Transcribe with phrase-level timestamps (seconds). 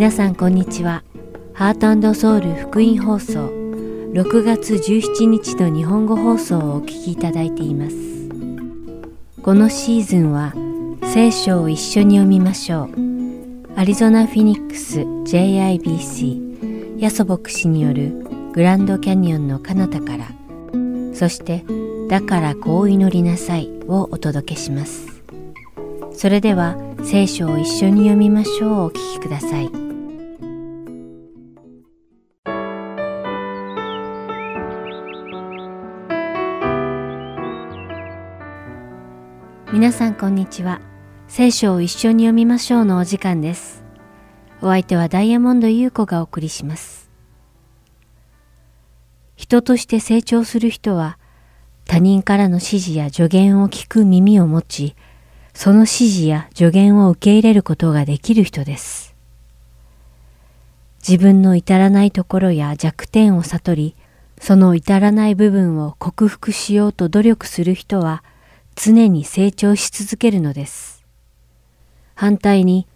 [0.00, 1.04] 皆さんこんにちは。
[1.52, 3.50] ハートソウル福音放送
[4.14, 7.96] 6月17日の日本語放送をお聞きいただいています。
[9.42, 10.54] このシーズンは
[11.12, 12.88] 聖書を一緒に読みましょう。
[13.76, 20.28] アリゾナ・フィニックス JIBC ヤソ牧師によるグランドキャニオンの彼方から
[21.12, 21.62] そして
[22.08, 25.22] だからこう祈りなさいをお届けします。
[26.14, 29.89] それでは聖書を一緒に読みましょうお聞きください。
[39.80, 40.78] 皆さんこんにちは。
[41.26, 43.82] 聖書を一緒に読みましょうのお時間です。
[44.60, 47.08] お相手はダイヤモンド優子がお送りします。
[49.36, 51.18] 人として成長する人は
[51.86, 54.96] 他人からの指示や助言を聞く耳を持ち、
[55.54, 59.14] その指示や助言を受け入れることができる人です。
[60.98, 63.96] 自分の至らないところや弱点を悟り、
[64.38, 68.22] その至らない部分を克服しようと努力する人は
[68.82, 71.04] 常に成長し続けるのです。
[72.14, 72.86] 反対に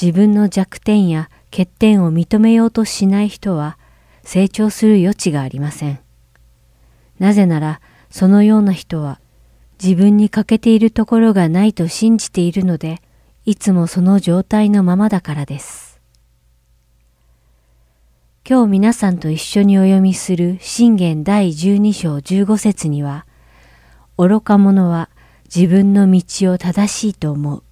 [0.00, 3.78] 自分の弱点や欠点を認めようとしない人は
[4.22, 6.00] 成長する余地がありません。
[7.18, 7.80] なぜなら
[8.10, 9.20] そのような人は
[9.82, 13.00] 自分に欠けているところがないと信じているので、
[13.46, 16.00] いつもその状態のままだからです。
[18.46, 23.26] 今日皆さんと一緒にお読みする信玄第12章15節には、
[24.18, 25.08] 愚か者は
[25.54, 27.62] 自分の道を正しいと思う。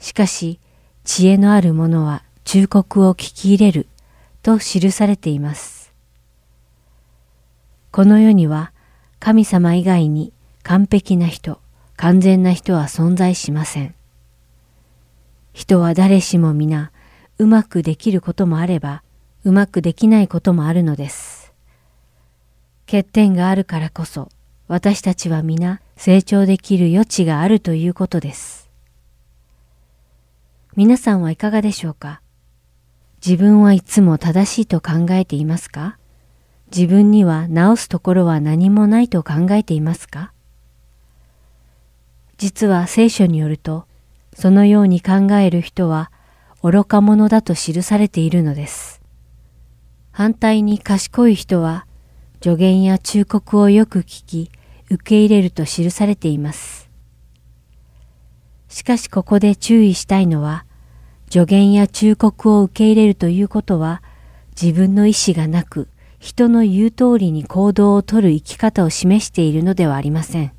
[0.00, 0.58] しかし、
[1.04, 3.86] 知恵のある者は忠告を聞き入れる
[4.42, 5.92] と記されています。
[7.92, 8.72] この世には
[9.20, 10.32] 神様以外に
[10.64, 11.60] 完璧な人、
[11.96, 13.94] 完全な人は存在しません。
[15.52, 16.90] 人は誰しも皆、
[17.38, 19.02] うまくできることもあれば、
[19.44, 21.52] うまくできないこともあるのです。
[22.86, 24.28] 欠点があるからこそ、
[24.68, 28.68] 私たちは皆成長できる余地があるということです。
[30.74, 32.20] 皆さんはいかがでしょうか？
[33.24, 35.98] 自分はいつも正しいと考えていますか？
[36.74, 40.32] 自分には直すところは何もないと考えていますか？
[42.36, 43.86] 実は聖書によると、
[44.34, 46.10] そのように考える人は
[46.64, 49.00] 愚か者だと記されているのです。
[50.10, 51.85] 反対に賢い人は
[52.46, 54.52] 助言や忠告をよく聞き、
[54.88, 56.88] 受け入れると記されています。
[58.68, 60.64] しかしここで注意したいのは、
[61.28, 64.00] 助言や忠告を受け入れるということは、
[64.50, 65.88] 自分の意志がなく、
[66.20, 70.52] 人の言う通りに行動をとる生き方を示しているのではありません。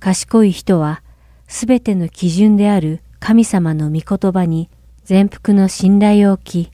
[0.00, 1.02] 賢い人は、
[1.48, 4.70] すべての基準である神様の御言葉に
[5.04, 6.72] 全幅の信頼を置き、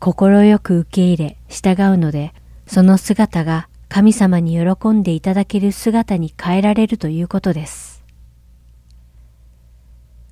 [0.00, 2.34] 快く受け入れ従うので、
[2.66, 8.04] その姿が神様に喜んでいただける姿に変えられるということです。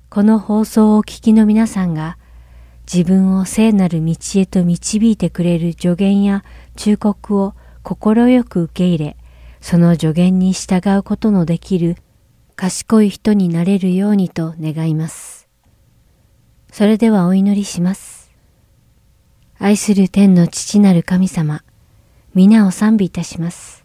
[0.09, 2.17] この放送をお聞きの皆さんが、
[2.91, 6.43] 自分を聖なる道へと導いてくれる助言や
[6.75, 7.53] 忠告を
[7.83, 9.17] 快く受け入れ、
[9.61, 11.95] その助言に従うことのできる
[12.55, 15.47] 賢い人になれるようにと願います。
[16.71, 18.31] それではお祈りします。
[19.59, 21.63] 愛する天の父なる神様、
[22.33, 23.83] 皆を賛美いたします。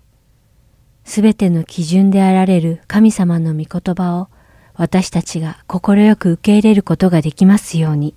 [1.04, 4.28] すべての基準であられる神様の御言葉を
[4.74, 8.14] 私たちが快く受け入れることができますように。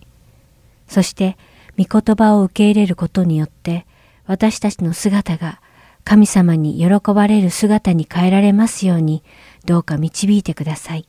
[0.87, 1.35] そして、
[1.79, 3.87] 御言葉を受け入れることによって、
[4.27, 5.61] 私たちの姿が
[6.03, 9.23] 神様に喜ばれる姿に変えられますように、
[9.65, 11.07] どうか導いてください。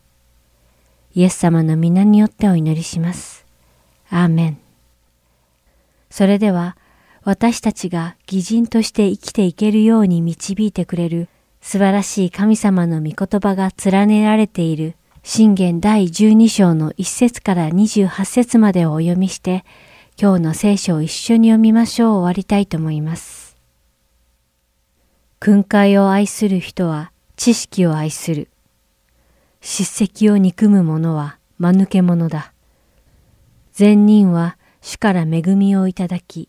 [1.14, 3.44] イエス様の皆によってお祈りします。
[4.08, 4.58] アーメン。
[6.08, 6.76] それでは、
[7.22, 11.28] 私たちが義人として生きていけるように導いてくれる
[11.60, 19.64] 素晴らしい神様の御言葉が連ねられている信玄第12章の1節から28節までをお読みして、
[20.20, 23.56] 今日の聖書を一緒に読みましょう終わりたいと思います。
[25.38, 28.49] 訓戒を愛する人は知識を愛する。
[29.61, 32.55] 叱責を憎む者は間抜け者だ。
[33.72, 36.49] 善人は主から恵みをいただき、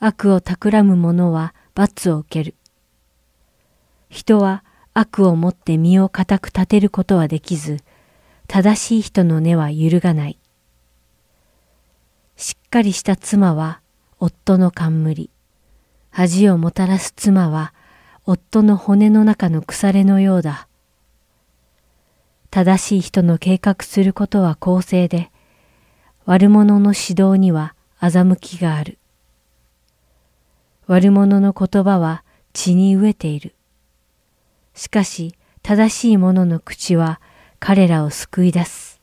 [0.00, 2.54] 悪を企む者は罰を受ける。
[4.08, 4.62] 人は
[4.94, 7.78] 悪をもって身を固く立てることはできず、
[8.46, 10.38] 正しい人の根は揺るがない。
[12.36, 13.80] しっかりした妻は
[14.20, 15.30] 夫の冠。
[16.10, 17.74] 恥をもたらす妻は
[18.24, 20.68] 夫の骨の中の腐れのようだ。
[22.50, 25.32] 正しい人の計画することは公正で、
[26.24, 28.98] 悪者の指導には欺きがある。
[30.88, 32.24] 悪者の言葉は
[32.54, 33.54] 血に飢えている。
[34.72, 37.20] しかし正しい者の口は
[37.60, 38.98] 彼らを救い出す。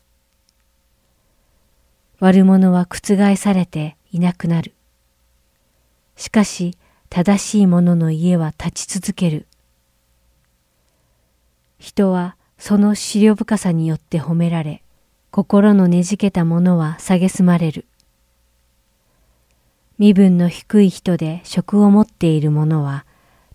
[2.20, 4.74] 悪者は覆されていなくなる。
[6.16, 6.76] しかし
[7.10, 9.46] 正しい者の家は立ち続ける。
[11.78, 14.82] 人はその思慮深さによって褒められ、
[15.30, 17.86] 心のねじけた者は蔑まれる。
[19.98, 23.06] 身分の低い人で職を持っている者は、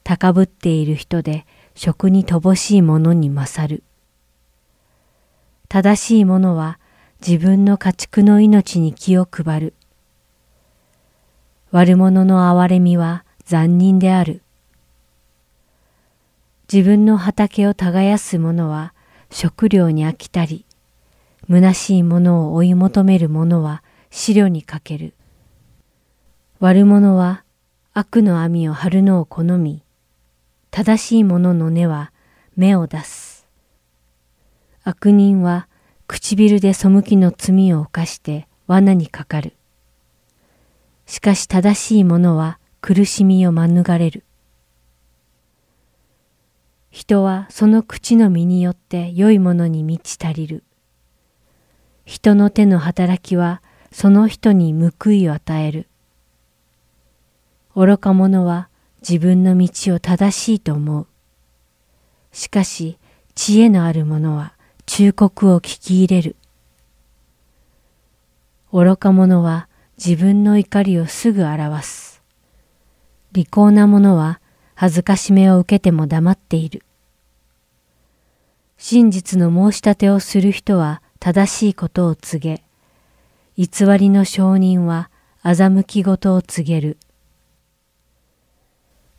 [0.03, 1.45] 高ぶっている人で
[1.75, 3.83] 職に乏しい者に勝る。
[5.69, 6.79] 正しい者は
[7.25, 9.75] 自分の家畜の命に気を配る。
[11.71, 14.43] 悪者の憐れみは残忍である。
[16.73, 18.95] 自分の畑を耕す者は
[19.31, 20.65] 食料に飽きたり、
[21.49, 25.15] 虚しいものを追い求める者は資料にかける。
[26.63, 27.43] 悪者は
[27.95, 29.83] 悪の網を張るのを好み、
[30.71, 32.13] 正しい者の根は
[32.55, 33.47] 目を出す。
[34.85, 35.69] 悪人は
[36.07, 39.55] 唇で背きの罪を犯して罠にかかる。
[41.07, 44.25] しかし正しい者は苦しみを免れる。
[46.91, 50.63] 人はその口の実によって良いものに満ち足りる。
[52.05, 53.63] 人の手の働きは
[53.93, 55.87] その人に報いを与える。
[57.77, 58.69] 愚か者は
[59.01, 61.07] 自分の道を正しいと思う。
[62.33, 62.99] しかし
[63.35, 64.55] 知恵のある者は
[64.87, 66.37] 忠告を聞き入れる。
[68.73, 69.69] 愚か者は
[70.05, 72.23] 自分の怒りをすぐ表す。
[73.33, 74.41] 利口な者は
[74.75, 76.83] 恥ずかしめを受けても黙っている。
[78.79, 82.65] 真実の申し立てをする人は正しいことを告げ、
[83.57, 85.11] 偽りの証人は
[85.45, 86.97] 欺き事を告げる。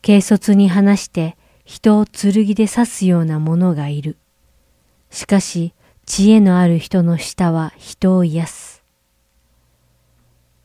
[0.04, 4.18] 軽率に話して人を剣で刺すような者がいる。
[5.10, 5.74] しかし
[6.06, 8.84] 知恵のある人の舌は人を癒す。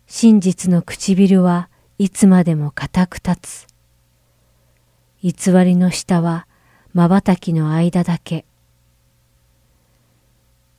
[0.07, 1.69] 真実の唇は
[1.99, 3.67] いつまでも固く立つ。
[5.23, 6.47] 偽りの下は
[6.95, 8.47] 瞬きの間だけ。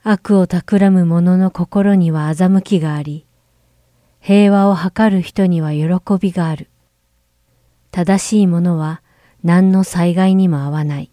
[0.04, 3.26] 悪を企む者の心には欺きがあり、
[4.20, 6.70] 平和を図る人には喜びがある。
[7.92, 9.02] 正しい者は
[9.44, 11.12] 何の災害にも合わない。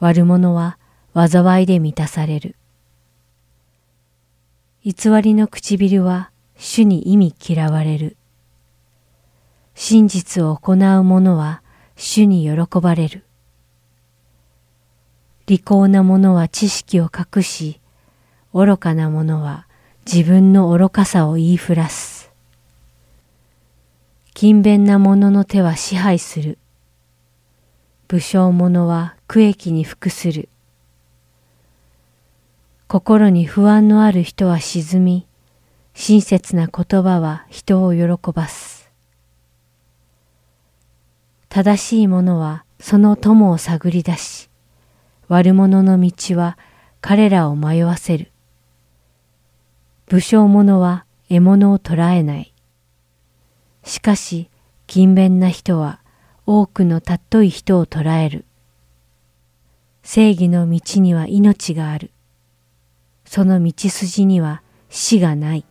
[0.00, 0.78] 悪者は
[1.14, 2.56] 災いで満たされる。
[4.84, 8.16] 偽りの唇は主に意味嫌われる。
[9.74, 11.62] 真実を行う者は
[11.96, 13.24] 主に喜ばれる。
[15.46, 17.80] 利口な者は知識を隠し、
[18.52, 19.66] 愚かな者は
[20.06, 22.21] 自分の愚かさを言いふらす。
[24.34, 26.58] 勤勉な者の手は支配する。
[28.08, 30.48] 武将者は区域に服する。
[32.88, 35.26] 心に不安のある人は沈み、
[35.94, 38.90] 親切な言葉は人を喜ばす。
[41.48, 44.48] 正しい者はその友を探り出し、
[45.28, 46.58] 悪者の道は
[47.00, 48.32] 彼らを迷わせる。
[50.06, 52.51] 武将者は獲物を捕らえない。
[53.82, 54.48] しかし、
[54.86, 56.00] 勤勉な人は
[56.46, 58.44] 多くの尊い人を捕らえる。
[60.02, 62.10] 正義の道には命がある。
[63.24, 65.64] その道筋には死がない。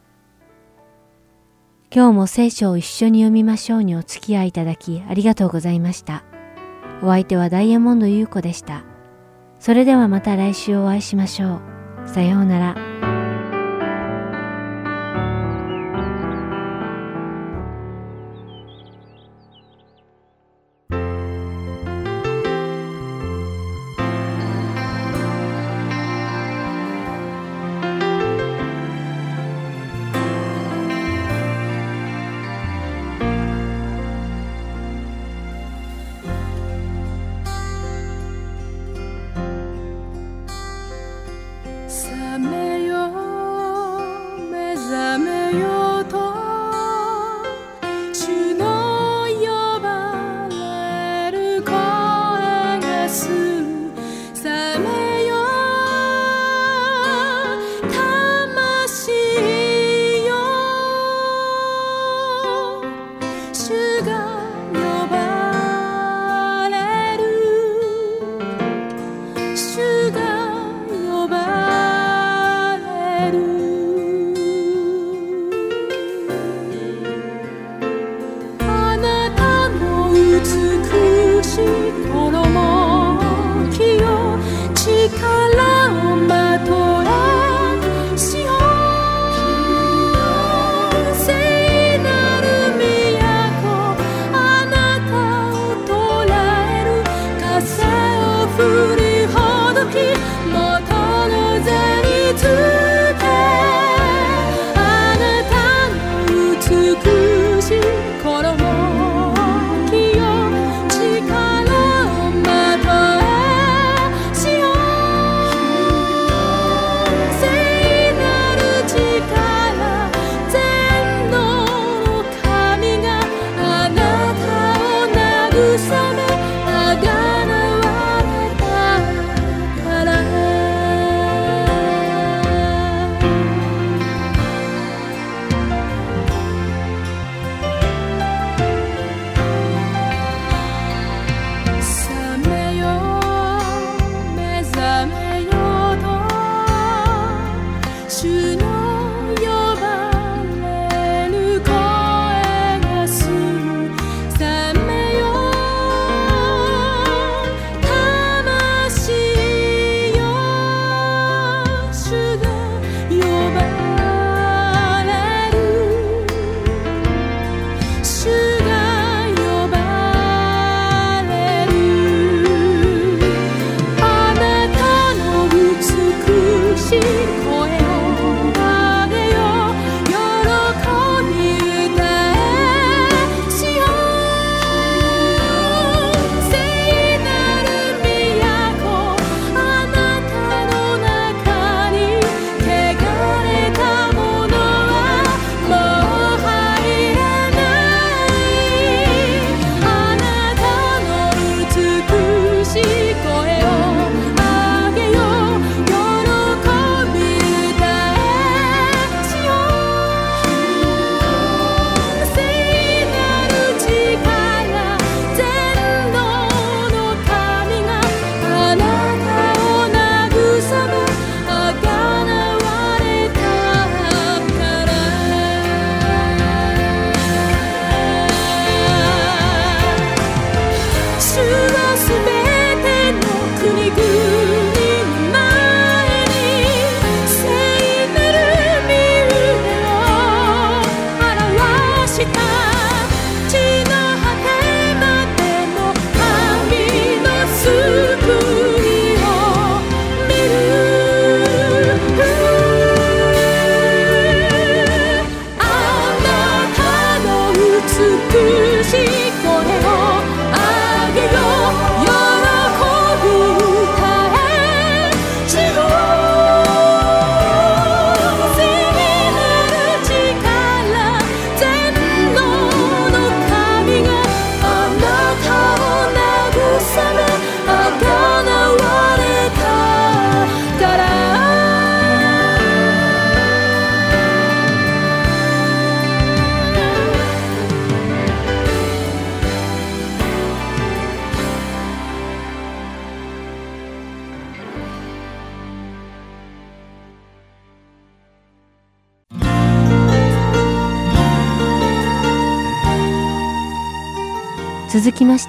[1.94, 6.24] 今日も聖書を一緒に読みましょうにお付き合いいただきありがとうございました。
[7.04, 8.84] お相手はダイヤモンド優子でした。
[9.60, 11.60] それではまた来週お会いしましょ
[12.06, 12.08] う。
[12.08, 12.91] さようなら。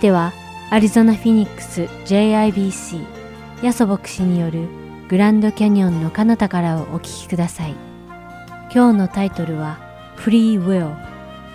[0.03, 0.33] しては
[0.71, 3.07] アリゾナ・フィニックス JIBC
[3.63, 4.67] ヤソ牧師による
[5.09, 7.77] グランドキャニオンの彼方からをお聞きください。
[8.75, 9.79] 今日のタイトルは
[10.17, 10.97] フリーウェル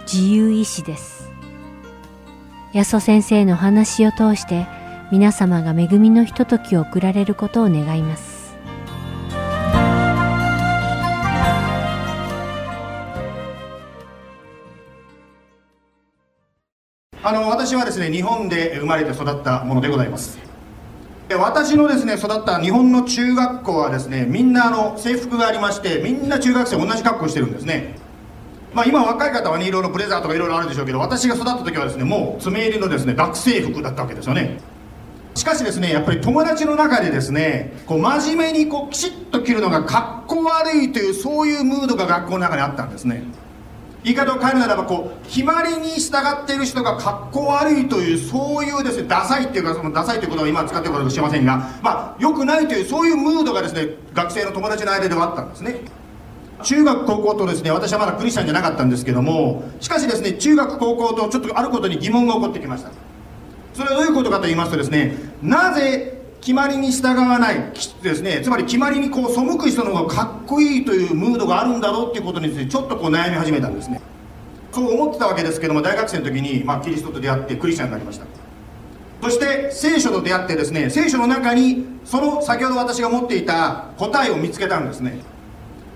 [0.03, 1.29] 自由意志です。
[2.71, 4.65] ヤソ先生の話を通して
[5.11, 8.26] 皆様が恵みのひとときを送られることを願います。
[17.27, 20.39] あの私はですね日本で生まれて育ったものでございます。
[21.29, 27.97] 私のですね育った日本の中学校はですねみんなあの制服がありましてみんな中学生同じ格好してるんですね。
[28.73, 34.61] まあ今若い方はねいろいろブレザーとかいろいろあるでしょうけど私が育った時はですねもう爪入りのですね学生服だったわけですよね。
[35.35, 43.23] しかしですねやっぱり友達の中でですねこう真面目にこうきちっと着るのがかっこ悪いというそういうムードが学校の中にあったんですね。
[44.07, 55.81] 言い方を変えるならばこう決まりに従っている人がかっこ悪いというそういうですねダサいっていうかそのダサいということは今使ってることかもしれませんがまあ良くないというそういうムードがですね学生の友達の間ではあったんですね。
[56.63, 62.91] 中学高校とですね私はまだクリスチャンじゃなかったんですけどもしかしですね中学高校とちょっとあることに疑問が起こってきました。
[63.73, 66.16] それはどういうことかと言いますとですねなぜ
[66.47, 67.73] 決まりに従わない。
[68.01, 68.39] ですね。
[68.41, 73.99] つまり決まりにこう背く人の方がかっこいいというムードがあるんだろうっていうことについてちょっとこう悩み始めたんですね。
[74.71, 78.25] そう思ってたわけですけども大学生の時に、まあ、キリストと出会ってクリスチャンになりました。
[79.21, 85.19] そして聖書と出会ってですね聖書の中にその先ほど私が持っていた答えを見つけたんですね。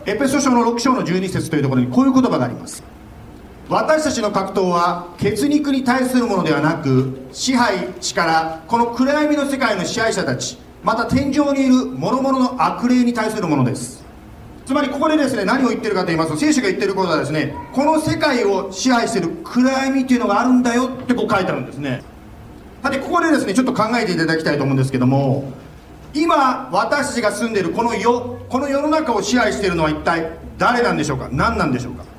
[0.05, 2.83] エペソ書の6章の12節というところにこういう言葉があります。
[3.71, 14.03] 私たちの格闘は血肉に対するものではなく支配力この暗闇の世界の支配者たちまた天井にいる諸々の悪霊に対するものです。
[14.65, 22.03] つまりここでですね何を言ってるかと言いますと聖書が言ってることはですねこの世界を支配してる暗闇というのがあるんだよってこう書いてあるんですね。
[22.83, 25.49] さてここでですねちょっと考えていただきたいと思うんですけども
[26.13, 31.29] 今私たちが住んでいるこの世この世の中を支配しているのは一体誰なんでしょうか？
[31.31, 32.10] 何なんでしょうか？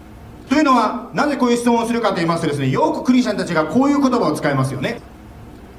[0.52, 5.00] というのはなぜこういう質問をするかと言いますとですねよくクリスチャンたちがこういう言葉を使いますよね。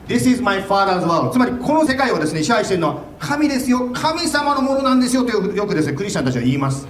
[0.08, 3.92] This is my father's world つまりこの世界をですね支配しているのは神ですよ。
[3.94, 6.88] 神様のものなんですよとよくですねクリスチャンたちは言います。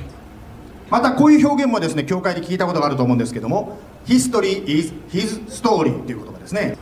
[0.90, 6.78] またこういう表現もですね教会で聞いたことがあると思うんですけども History is his story という言葉ですね。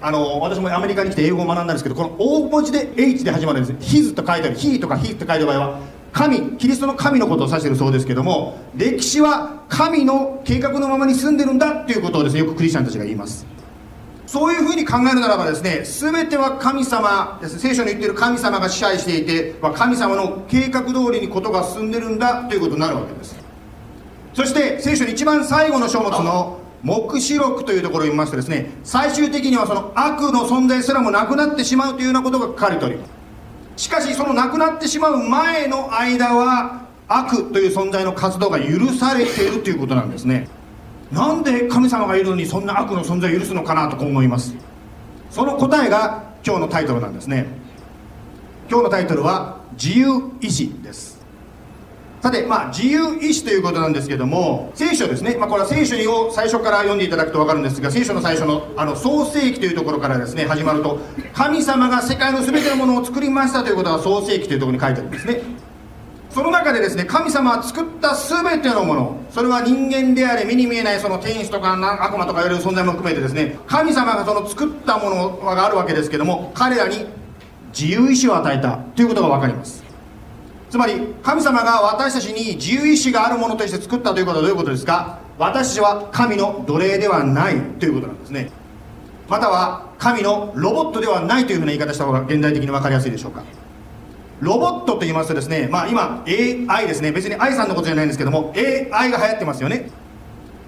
[0.00, 3.96] あの私もアメリカに来て英語を学んだんですけどこの大文字で H で始まるんです。
[3.98, 4.56] His と書いてある。
[4.56, 5.78] He とか He って書いてある場合は
[6.12, 13.46] 神キリストの神のことを指しているそうですけども歴史は神の計画のままに住んでるんだっていうことをですねよくクリスチャンたちが言います。
[14.26, 23.36] そういうふうに考えるならばですね全ては神様です、聖書に言ってる神様が支配していて、ま、神様の計画通りにことが進んでるんだということになるわけです。
[24.32, 33.21] そして聖書の一番最後の書物の黙示録というところを見ますとですね最終的にはその悪の存在すらもなくなってしまうというようなことが書かれております。
[33.76, 40.48] しかしその亡くなってしまう前の間は悪という存在の活動が許されているということなんですね。
[41.10, 44.54] なんで神様がいるのにそんな悪の存在を許すのかなと思います。
[45.30, 47.46] その答えが今日のタイトルなんですね。
[48.70, 51.11] 今日のタイトルは自由意志です。
[52.22, 61.00] さて、まあ、自由意志ということなんですけども聖書ですね、まあ、これは聖書を最初から読んでいただくと分かるんですが聖書の最初のあの創世記というところからですね始まると
[61.34, 65.42] 神様が世界の全てのものを作りましたということは創世記というところに書いてあるんですね。
[66.30, 77.04] その中でですね神様は作った全てのものそれは人間であれ目に見えないその天使とか悪魔とかいわれる存在も含めてですね神様がその作ったものがあるわけですけども彼らに
[77.78, 79.81] 自由意志を与えたということが分かります。
[80.72, 85.18] つまり神様が私たちに自由意志があるものとして作ったということはどういうことですか？
[85.36, 88.50] 私たちは神の奴隷ではないということなんですね。
[89.28, 93.44] または神のロボットではないというふうな言い方した方が現代的に分かりやすいでしょうか？
[94.40, 97.12] ロボットと言いますとですねまあ今 AI ですね。
[97.12, 99.90] 別に AI さんのことじゃないんですけども AI が流行ってますよね。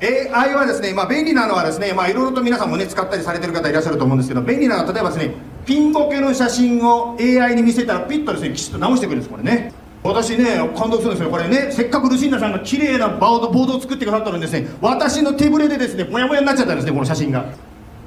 [0.02, 9.72] AI はですね、まあ、便利なのはですね、まあ、いろいろと皆さんもね、使ったりされてる方いらっしゃると思うんですけど、便利なのは、例えばですね、ピンボケの写真を AI に見せたら、ピッとですね、きちっと直してくるんです、これね。
[10.04, 11.30] 私ね感動するんですよ。
[11.30, 17.46] これねせっかくルシンナさんが綺麗なボードボードを作ってくださったのにですね私の手ぶれでですねモヤモヤになっちゃったんですねこの写真が。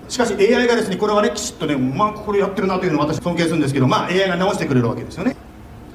[0.07, 5.35] しかし AI がですねこれはねきちっとねまくこれやってるなというのを私尊敬するんですけどまあ AI が直してくれるわけですよね。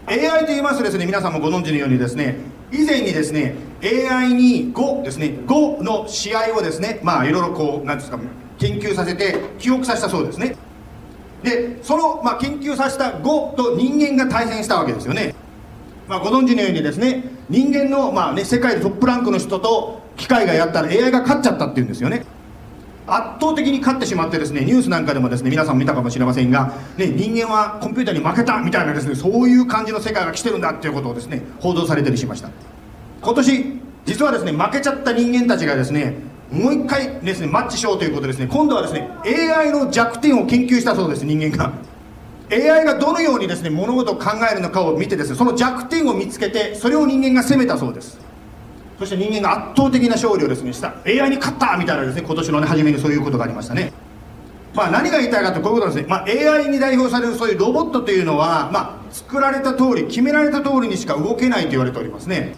[0.07, 2.37] AI と言いますとですね皆さんもご存知のようにですね
[2.73, 8.19] 以前にですね AI に5ですね5の試合をですねまあいろいろこう何ですか
[8.59, 10.57] 研究させて記憶させたそうですね。
[11.45, 15.35] でその、まあ、研究させた5と人間が対戦したわけですよね。
[16.13, 22.27] まあ、ご存知のようにですね人間の、まあね、世界でトップランクの人と機械がやったら AI が勝っちゃったっていうんですよね。
[23.07, 32.51] 圧倒的に勝ってしまってですねニュースなんかでもですね皆さん見たかもしれませんが、ね、人間はコンピューターに負けたみたいなですねそういう感じの世界が来てるんだっていうことをですね報道されたりしました。
[33.23, 36.15] 今年実はですね負けちゃった人間たちがですね
[36.53, 41.92] もう一回ですねマッチしようということですね今度はですね AI の弱点を研究したそうです人間が。
[42.53, 48.19] AI がどのようにですね物事を考えるのかを見てですねその弱点を見つけてそれを人間が責めたそうです。
[48.99, 50.95] そして人間が圧倒的な勝利をですねした。
[51.07, 53.93] AI に勝ったみたいなですね今年の、ね、初めにそういうことがありましたね。
[54.75, 62.55] まあ何が言いたいかとこういうことですね、まあ、AI に代表されるそういうロボットというのは、まあ、作られた通り決められた通りにしか動けないと言われておりますね。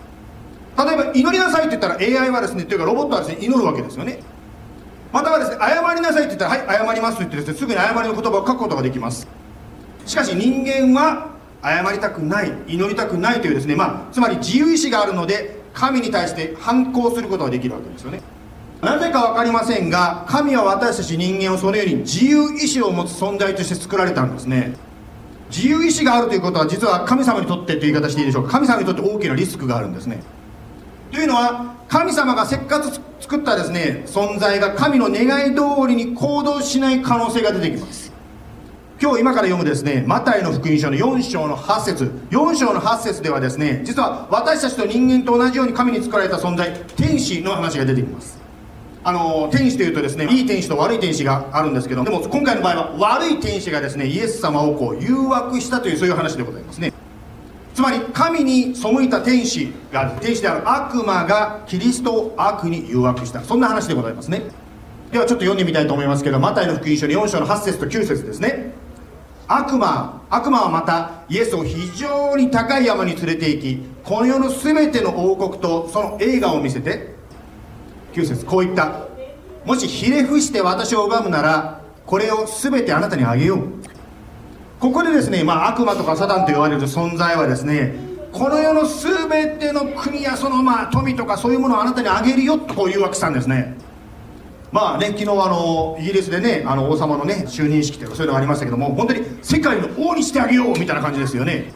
[0.76, 4.20] 例えば祈りなさいって言ったら AI はですねというかロボットはですね祈るわけですよね。
[5.12, 9.26] またはですね謝りなさいって言ったらはい謝りますと言ってですねすぐに謝りの言葉を書くことができます。
[10.06, 11.30] しかし人間は
[11.62, 18.20] 謝りたくない祈りたくないというですねまあつまり自由意志があるので神に対して反抗することができるわけですよね。
[18.80, 24.74] なぜか分かりませんが神は私たち人間をそのように自由意志を持つ存在として作られたんですね。
[25.50, 28.50] 自由意志があるということは実は神様にとってという言い方していいでしょうか。
[28.52, 30.22] 神様にとって大きなリスクがあるんですね。
[31.10, 32.90] というのは神様がせっかく
[33.20, 38.03] 作ったですね存在が神の願い通りに行動しない可能性が出てきます。
[39.00, 42.04] 今日今から読むですねマタイの福音書の4章の8節。
[42.30, 48.38] 4章の8節ではですね実は私たちと人間と同じように神に作られた存在天使の話が出てきます。
[49.07, 56.92] あの天使というとですねいい天使と悪い天使があるんですけどでも今回の場合は悪い天使がですねイエス様をこう誘惑したというそういう話でございますね。
[57.74, 63.42] つまり神に背いた天使が天使である悪魔がキリストを悪に誘惑した。
[63.42, 64.44] そんな話でございますね。
[65.11, 68.72] ではちょっと読んでみたいと思いますけどマタイの福音書の4章の8節と9節ですね。
[69.46, 77.14] 悪魔悪魔はまたイエスを非常に高い山に連れて行きこの世の全ての王国とその映画を見せて
[78.12, 79.04] 9節こう言った。
[79.64, 83.61] もしひれ伏して私を拝むならこれを全てあなたにあげよう。
[84.78, 87.94] ここでですね、まあ、悪魔とかサタンと言われる存在はですね
[88.33, 93.78] この世の全ての国やそのまあ富とかそういうものをあなたにあげるよとこう誘惑したんですね。
[94.74, 101.72] まあね、昨日あのイギリスでねあの王様のね就任式とかそういうのがありましたけども本当に世界の王にしてあげようみたいな感じですよね。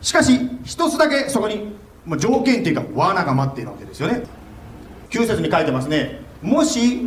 [0.00, 4.22] しかし一つだけそこに、まあ、条件っていうか罠が待っているわけですよね。
[5.10, 6.22] 9節に書いてますね。
[6.40, 7.02] もし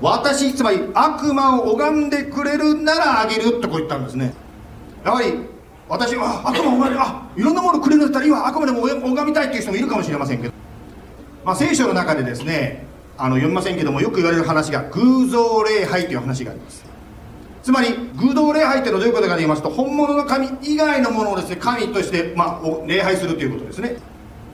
[0.00, 4.32] 私つまり悪魔を拝んでくれるならあげるとこう言ったんですね。
[5.04, 5.34] やはり
[5.86, 10.54] 私は悪魔を拝んであいろんなものくれるんだったらいいわ悪魔でも拝みたいっていう人もいるかもしれませんけど、
[11.44, 12.85] まあ、聖書の中でですね
[13.18, 16.84] あの読みませんけどもよく言われる話が偶像礼拝という話があります。
[17.62, 23.96] つまり偶像礼拝っていうのはどういうことかと言いますと本物の神以外のものをですね神として、まあ、礼拝するということですね。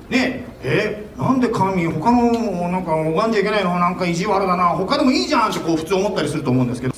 [0.08, 2.32] ねえー、なんで神他の
[2.70, 3.78] なんか拝んじゃいけないの？
[3.78, 4.68] なんか意地悪だな。
[4.70, 6.94] 他でもいいじゃんってこう普通思ったりすると思うんですけど。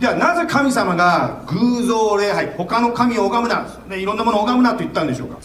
[0.00, 5.38] ではなぜ神様が偶像礼拝他の神を拝むな、ね、いろんなものを拝むなと言ったんでしょうか。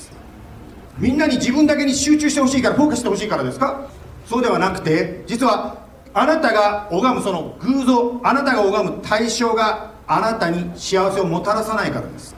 [0.98, 3.88] みんなに自分だけに集中してほしいからフォーカスしてほしいからですか？
[4.28, 12.36] そうではなくて実はあなたが拝むその偶像あなたが拝む対象があなたに幸せをもたらさないからです。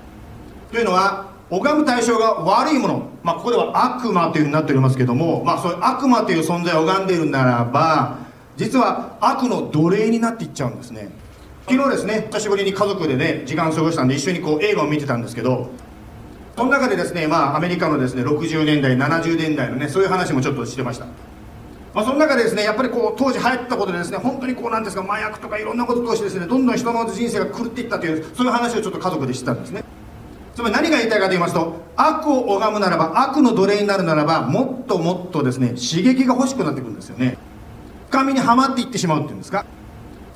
[0.72, 8.20] というのは拝む対象が悪いもの、まあ、ここでは悪魔というふうになっておりますけども、まあ、そういう悪魔という存在を拝んでいるならば
[8.56, 11.10] 実は悪の奴隷になっていっちゃうんですね。
[11.68, 15.70] 昨日ですね久しぶりに家族でね時間を過ごしたんで一緒にこう映画を見てたんですけど
[16.56, 21.06] その中でですねまあアメリカのですね60年代70年代のねそういう話もちょっとしてました。
[21.94, 29.84] まあ、その中でですねやっぱりこう当時流行ったことでですね本当にこうなんですか麻薬とかいろんなことを通してですねどんどん人の人生が狂っていったというそういう話をちょっと家族で知ったんですね。
[30.56, 37.38] つまり何が言いたいかと言いますと悪を拝むならば悪の奴隷になるならばもっともっとですね刺激が欲しくなってくるんですよね。
[38.10, 39.66] 深みにはまっていってしまうっていうんですか。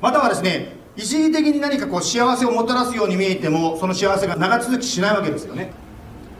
[0.00, 5.72] またはですね一時的に何かこう幸せをもたらすように見えてもその幸せが長続きしないわけですよね。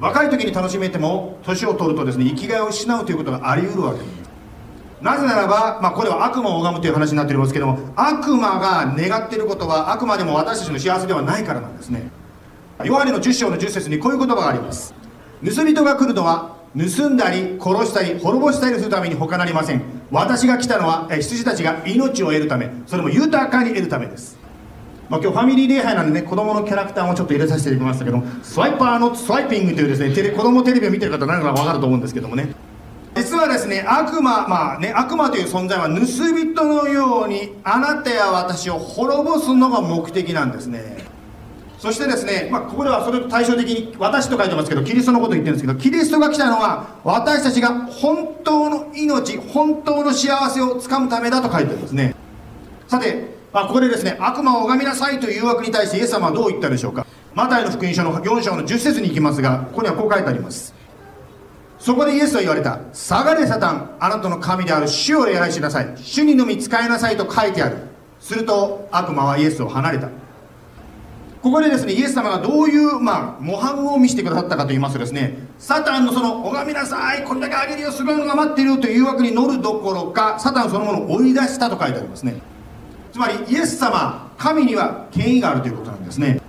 [0.00, 4.23] 若い時に楽しめても年を取るとですね生きがいを失うということがあり得るわけです。
[5.04, 12.10] なぜならば、まあ、これは悪魔を拝むという話になっておりますけども悪魔が願っていることはあくまでも私たちの幸せではないからなんですね。
[12.82, 14.94] ヨハネの10章の10節にこういう言葉があります。
[15.44, 19.82] 盗人が来るのは盗んだり殺したり滅ぼしたりするために他なりません。
[20.10, 22.70] 私が来たのは羊たちが命を得るため。
[22.86, 24.38] それも豊かに得るためです。
[25.10, 32.54] まあ、今日ファミリー礼拝なんでね子供のキャラクターもちょっと入れさせていただきましたけどもスワイパーのスワイピングというですねテレ子供テレビを見てる方何か分かると思うんですけどもね。
[33.16, 41.04] 実はですね悪魔まあね悪魔という存在は盗人のようにあなたや私を滅ぼすのが目的なんですね。
[41.78, 52.14] そしてですね、まあ、ここではそれと対照的に私と書いてますけどキリストのことを言ってるんですけどキリストが来たのは私たちが本当の命本当の幸せをつかむためだと書いてるんですね。
[52.88, 57.06] さて、まあ、ここでですね悪魔を拝みなさいという誘惑に対してイエス様はどう言ったでしょうか。
[57.34, 60.74] マタイの福音書の4章の10節に行きますがここにはこう書いてあります。
[61.84, 62.80] そこでイエスは言われた。
[62.94, 65.94] 下がれサタンあなたの神である主を礼拝しなさい。
[65.98, 67.76] 主にのみ使いなさいと書いてある。
[68.20, 70.08] すると悪魔はイエスを離れた。
[71.42, 82.40] ここでですねイエス様がどういう、まあ、模範を見せてくださったかと言いますとですねサタンのその拝みなさいこれだけあげるよすごいのが待っているという誘惑に乗るどころかサタンそのものを追い出したと書いてありますね。
[83.12, 86.40] つまりイエス様神には権威があるということなんですね。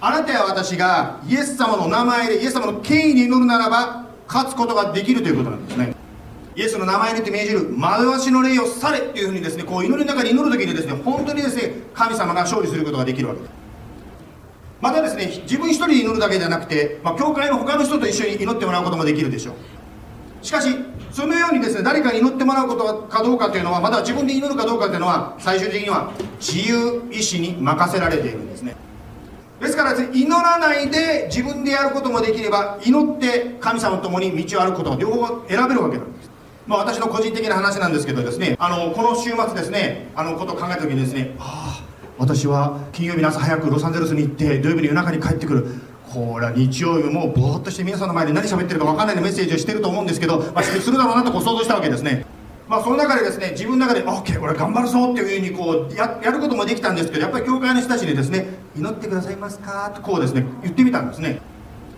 [0.00, 5.92] あなたや私がイエス様の名前でイエス様の権威に祈るならば勝つことができるということなんですね。
[6.54, 13.52] イエスの名前にて命じる惑わしの霊を去れっていうふうにですねこう祈りの中に祈る時にですね本当にですね神様が勝利することができるわけです。
[14.80, 19.54] またですね自分一人で祈るだけじゃなくて、まあ、教会の他の人と一緒に祈ってもらうこともできるでしょう。
[20.42, 20.68] しかし
[21.10, 28.76] そのようにですね誰かに祈ってもらうことかどうかというのはまた自分で祈るかどうかというのは最終的には自由意志に任せられているんですね。
[29.60, 36.30] ですから祈らないで自分でやることもできれば祈って神様と共に道を歩くことを両方選べるわけなんです。
[36.66, 41.84] まあ私の個人的な話なんですけどですねあのこの週末ですねあのことを考えた時にですねああ
[42.18, 45.66] 私は金曜日の朝早くロサンゼルスに行って土曜日の夜中に帰ってくる。
[46.10, 52.26] ほら日曜日もうぼーっとして皆さんの前で何喋ってるか分かんないでメッセージをしてると思うんですけど、まあ、するだろうなとこう想像したわけですね。
[52.70, 59.90] まあその中でですね自分の中で OK 俺頑張るぞっていうふうにこうややることもできたんですけどやっぱり教会の人たちにですね祈ってくださいますか？
[59.92, 61.40] とこうですね言ってみたんですね。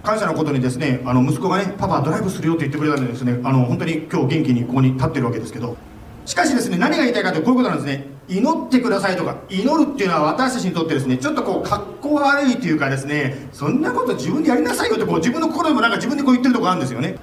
[0.03, 5.77] 感謝のことにですねあの息子がねパパドライブするよって言ってくれたんでですねあの本当に今日元気にここに立ってるわけですけど。
[6.25, 8.07] しかしですね何が言いたいかというとこういうことなんですね。
[8.29, 17.19] 祈ってくださいとか祈るっていうのは私たちにとってですねちょっとこう格好悪いというかですねそんなこと自分でやりなさいよってこう自分の心でもなんか自分でこう言ってるとこあるんですよね。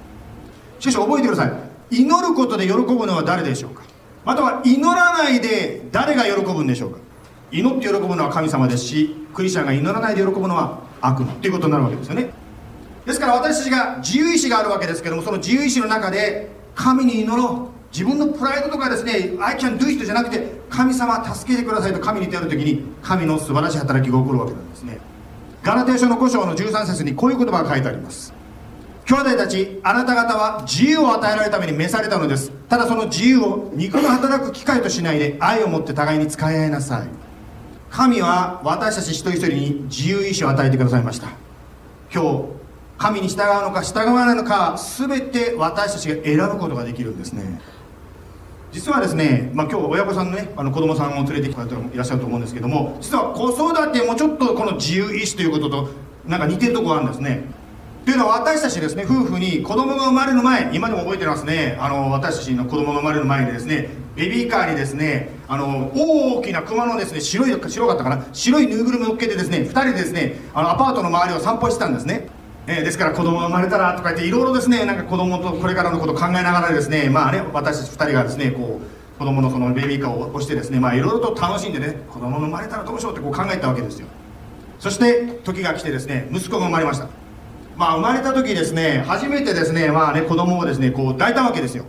[0.79, 1.68] しかし覚えてください。
[1.91, 3.83] 祈ることで喜ぶのは誰でしょうか？
[4.25, 6.99] または祈らないで誰が喜ぶんでしょうか？
[7.51, 11.33] 祈って喜ぶのは神様ですしクリスチャンが祈らないで喜ぶのは悪魔。
[11.33, 12.31] ということになるわけですよね。
[13.05, 17.79] ですから私たちが自由意志があるわけですけどもその自由意志の中で神に祈ろう。
[17.91, 24.99] 自分のプライドとかですね I can do it じゃなくて神様助けてくださいと神に言ってやる時に神の素晴らしい働きが起こるわけなんですね。
[25.63, 28.31] ガラテー書の5章の13節にこういう言葉が書いてあります。
[29.09, 32.51] 兄弟たちあなた方は自由を与えられるために召されたのです。
[32.69, 37.07] ただその自由を肉の働く機会としないで愛を持って互いに使い合いなさい。
[37.89, 41.29] 神は私たち一人一人に自由意志を与えてくださいました。
[42.13, 42.45] 今日
[42.99, 47.59] 神に従うのか従わないのか全て私たちが選ぶことができるんですね。
[48.71, 55.89] 実はですね、まあ、今日親御さんのねあの子供さんを連れてきた方もいらっしゃると思うんですけども実は子育てもちょっとこの自由意志ということと
[56.27, 57.57] なんか似てるとこがあるんですね。
[58.05, 61.77] というのは私たちですね夫婦に子供が生まれる前今でも覚えてますね。
[61.79, 68.25] あの私たちの子供が生まれる前にですねベビーカーにですねあの大きな熊のですね白い白かったかな？
[68.33, 72.29] 白いぬいぐるみを乗っけてですね2人でですねあのアパートの周りを散歩してたんですね。
[72.67, 84.07] えー、ですから子供が生まれたらとか言っていろいろですねなんか子供とこれからのことを考えながらですねまあね私たち2人がですねこう子供のそのベビーカーを押してですねまあいろいろと楽しんでね子供が生まれたらどうしようってこう考えたわけですよ。
[84.77, 87.09] そして時が来てですね息子が生まれました。
[87.79, 91.85] まあ生まれた時ですね初めてですねまあね子供をですねこう抱いたわけですよ。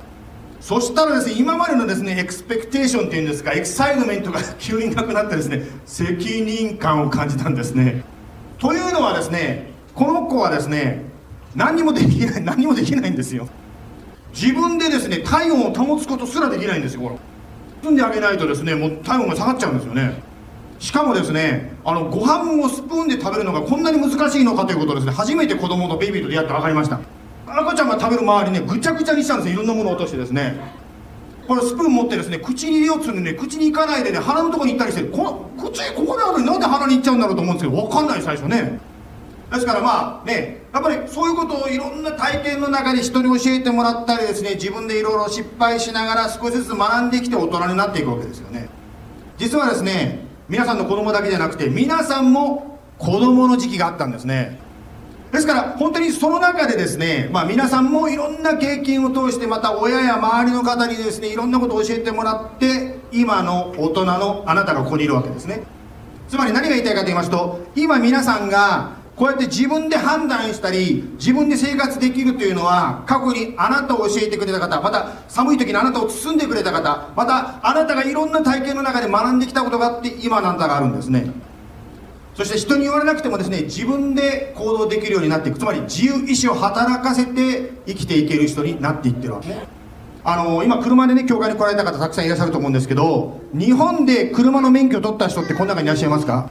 [0.61, 8.05] そしたらですね今までのですねエクスペクテーションっていうんですかエクサイトメントが 急になくなってですね責任感を感じたんですね。
[8.59, 11.03] というのはですねこの子はですね
[11.57, 13.49] 何にもできない何もできないんですよ。
[14.33, 17.17] 自分でですね体温を保つことすらできないんですよほら
[17.83, 20.30] 包んであげないとですねもう体温が下がっちゃうんですよね。
[20.81, 26.99] しかもですねあのご飯をスプーンで食べるのがこんなに難しいのかということですね初めて子供とベイビーと出会って分かりました。
[27.47, 30.55] 赤ちゃんが食べる周りねぐちゃぐちゃにしたんですよいろんなものを落としてですね。
[31.47, 38.79] これスプーン持ってですね口に入れようとするね口に行かないでね鼻のとこに行ったりしてこの口ここにあるのになんで鼻に行っちゃうんだろうと思うんですけど分かんない最初ね。
[39.53, 48.69] ですからまあねやっぱりそういうことをいろんな体験の中で人に教えてもらったりですね自分でいろいろ失敗しながら少しずつ学んできて大人になっていくわけですよね。
[49.37, 54.59] 実はですね皆さんの子供だけじゃなくて皆さんも子供の時期があったんですね。
[55.31, 65.63] ですから本当にその中でですね、まあ、皆さんもいろんな経験を通してまた親や周りの方にですねいろんなことを教えてもらって今の大人のあなたがここにいるわけですね。
[66.29, 81.31] つまり何が言いたいかと言いますと今皆さんがこうやって自分で判断したり自分で生活できるというのは過去にあなたを教えてくれた方また寒い時にあなたを包んでくれた方またあなたがいろんな体験の中で学んできたことがあって今あなたがあるんですね。
[82.35, 85.59] そして人に言われなくてもですね自分で行動できるようになっていく。
[85.59, 89.67] つまり自由意志を働かせて生きていける人になっていってるわけね。
[90.25, 96.49] あの今車でね教会に来られた方たくさんいらっしゃると思うんですけど日本で車の免許取った人ってこの中にいらっしゃいますか？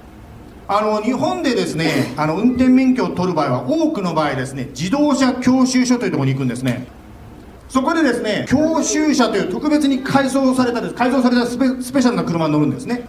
[0.71, 6.86] あの日本でですねあの運転免許を取る場合は多くの場合ですね自動車教習所というところに行くんですね。
[7.67, 13.08] そこでですね教習車という特別に改装されたです改造されたスペスペシャルな車に乗るんですね。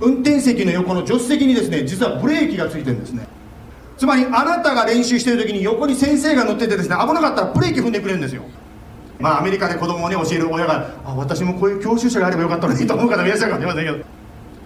[0.00, 3.26] 運転席の横の助手席にですね実はブレーキがついてるんですね。
[3.98, 8.42] つまりあなたが練習してる時に横に先生が乗っててですね危なかったらブレーキ踏んでくれるんですよ。
[9.20, 14.21] まあアメリカで子供をね教える親があ私もこういう教習車があればよかったのにと思う方もいらっしゃるかもしれませんけど。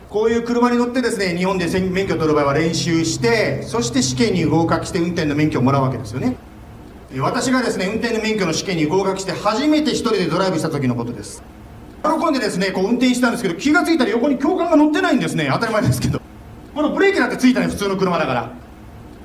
[0.08, 6.36] こういう車に乗ってですね日本で免許取る場合は練習してそして試験に合格して運転の免許をもらうわけですよね。
[7.18, 11.42] 私がですね運転の免許の試験に合格して初めて一人でドライブした時のことです。
[12.02, 15.48] 喜んでですねこう運転したんですけど気が付いたら横に教官が乗ってないんですね。
[15.52, 16.20] 当たり前ですけど。
[16.74, 18.52] このブレーキなんてついたね普通の車だから。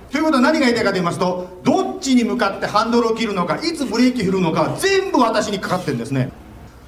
[0.10, 6.32] ということは何が言いたいかと言いますとどっちに向かってハンドルを切るのかいつブレーキ振るのか全部私にかかってるんですね。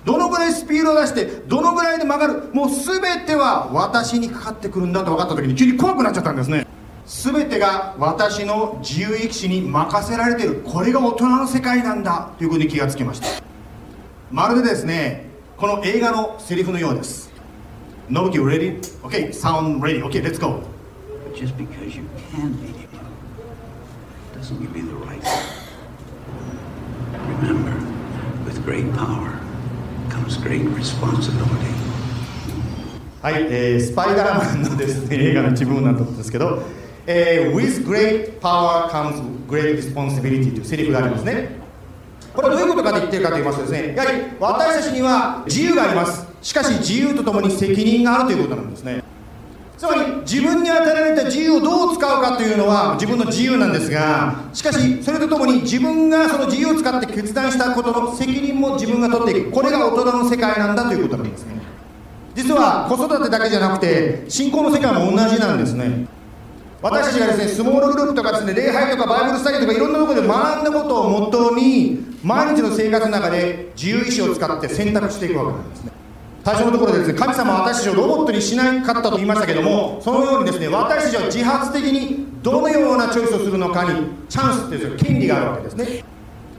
[0.05, 6.67] どのぐらいスピードを出してどのぐらいで曲がるもう全ては私にかかってくるんだと分かった時に急に怖くなっちゃったんですね
[7.05, 13.43] 全てが私の自由意志に任せられているこれが大人の世界なんだということに気がつきました
[14.31, 17.31] まるでですねこの映画のセリフのようです
[18.09, 18.81] Nobuki, ready?
[19.01, 20.01] Okay, sound ready.
[20.01, 20.61] Okay, let's go.
[21.33, 22.73] Just because you can be
[24.43, 25.23] doesn't give you the right.
[27.39, 27.71] Remember,
[28.43, 29.42] with great power
[33.21, 36.61] はい、えー、スパイダーマンのですね映画の一部なんですけど、
[37.07, 41.61] えー、With great power comes great responsibility というセリフがありますね。
[42.33, 46.27] これどういうことかと言ってるかと言いますとですねやはり私たちには自由があります。
[46.41, 49.03] しかし自由とともに責任があるということなんですね。
[49.77, 59.51] つまり自分に与えられた自由をどう使うかというのは自分の自由なんですがしかしそれとともに自分がその自由を使って決断したことの責任も自分が取っていく。
[59.51, 61.61] これが大人の世界なんだということなんですね。
[62.35, 66.07] 実は子育てだけじゃなくて信仰の世界も同じなんですね。
[66.81, 76.02] 私たちがですねスモールグループとかですね礼拝とかバイブルスタディとかいろんなところで学んだことをもとに毎日の生活の中で自由意志を使って選択していくわけなんですね。
[76.43, 86.03] 最初のところでですね神様は私たちをロボットにしなかったと言いましたけどもそのようにですね私たちは自発的にどのようなチョイスをするのかにチャンスっていう権利があるわけですね。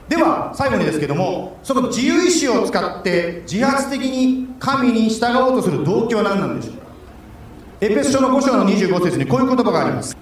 [0.09, 6.85] では最後にですけどもその自由意志を使って自発的に神に従おうとする動機は何なんでしょうか。
[7.81, 10.17] エペス書の5章の25節にこういう言葉があります。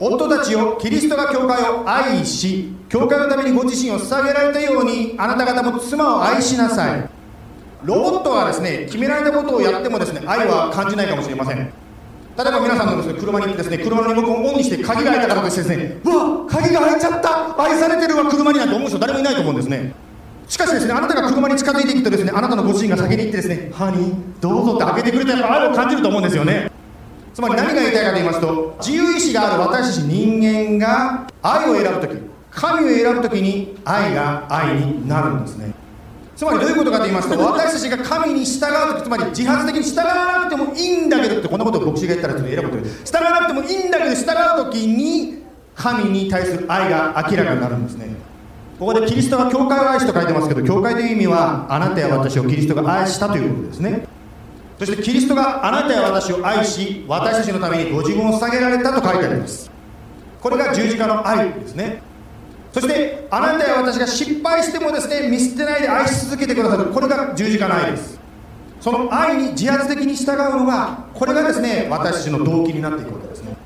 [0.00, 7.17] 夫たちをキリストが教会を愛し教会のためにご自身を捧げられたようにあなた方も妻を愛しなさい。
[7.84, 11.56] ロボットはですね決められたことをやってもですね愛は感じないかもしれません。
[11.58, 17.62] 例えば皆さんのです、ね、車にですね車のリモコンをオンにして鍵が開いたからとしてですねうわ鍵が開いちゃった。
[17.62, 19.92] 愛されてるわ車になんて思う人誰もいないと思うんですね。
[20.46, 26.70] しかしですねあなたが車に近づいていくとですねあなたのご主人が先に行ってですねハニーどうぞって開けてくれたら愛を感じると思うんですよね。
[27.34, 35.72] つまり何が言いたいかと言いますと自由意志がある私たち人間が愛を選ぶ時神を選ぶ時に愛が愛になるんですね。
[36.38, 45.42] つまりどういうことかと言いますと私たちが神に従う時つまり自発的に従わなくてもいいんだけどってこんなことを牧師が言ったらちょっと偉いこと言う従わなくてもいいんだけど従う時に
[45.74, 48.14] 神に対する愛が明らかになるんですね。
[48.78, 54.06] ここでキリストは教会を愛しと書いてますけど教会という意味はあなたや私をキリストが愛したということですね。
[54.78, 59.68] そしてキリストがあなたや私を愛し私たちのためにご自分を捧げられたと書いてあります。
[60.40, 62.00] これが十字架の愛ですね。
[62.72, 66.86] そしてあなたや私が失敗してもですね見捨てないで愛し続けてくださる。
[66.86, 68.18] これが十字架の愛です。
[68.80, 73.56] その愛に自発的に従うのがこれがですね私たちの動機になっていくわけですね。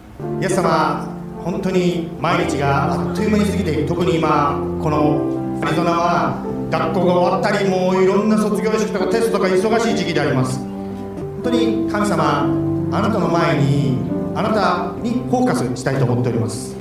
[0.40, 1.06] イエス様
[1.44, 10.58] 本当に毎日があっという間に過ぎて特に今このアリゾナは学校が終わったりもういろんな卒業式とかテストとか忙しい時期であります。
[10.58, 13.98] 本当に神様あなたの前に
[14.34, 16.76] あなたにフォーカスしたいと思っております。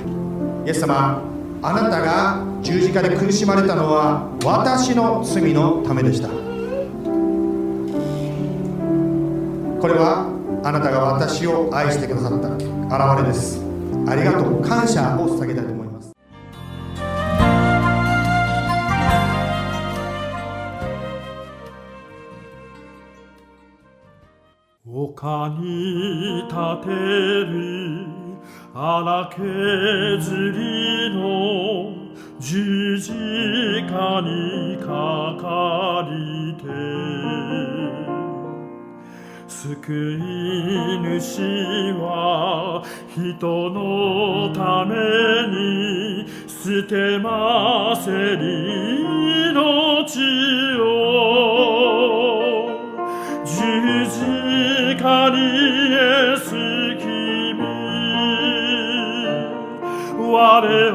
[0.64, 1.20] イエス様
[1.64, 6.26] あなたが十字架で苦しまれたのは私の罪のためでした。
[6.28, 6.34] こ
[9.86, 10.26] れは
[10.64, 12.64] あなたが私を愛してくださった現
[13.22, 13.60] れです。
[14.08, 14.62] ありがとう。
[14.62, 16.12] 感謝を捧げたいと思います。
[24.84, 27.81] 丘に立てる
[28.74, 31.94] 荒削りの
[32.40, 36.62] 十字架にかかりて
[39.46, 40.20] 救い
[41.20, 42.82] 主は
[43.14, 44.96] 人のため
[45.48, 49.02] に捨てませり
[49.50, 50.16] 命
[50.80, 51.11] を
[60.60, 60.94] 誰を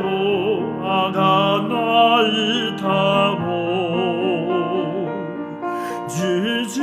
[0.84, 1.17] あが
[1.67, 2.86] ないた
[3.41, 3.41] も
[6.08, 6.82] 十字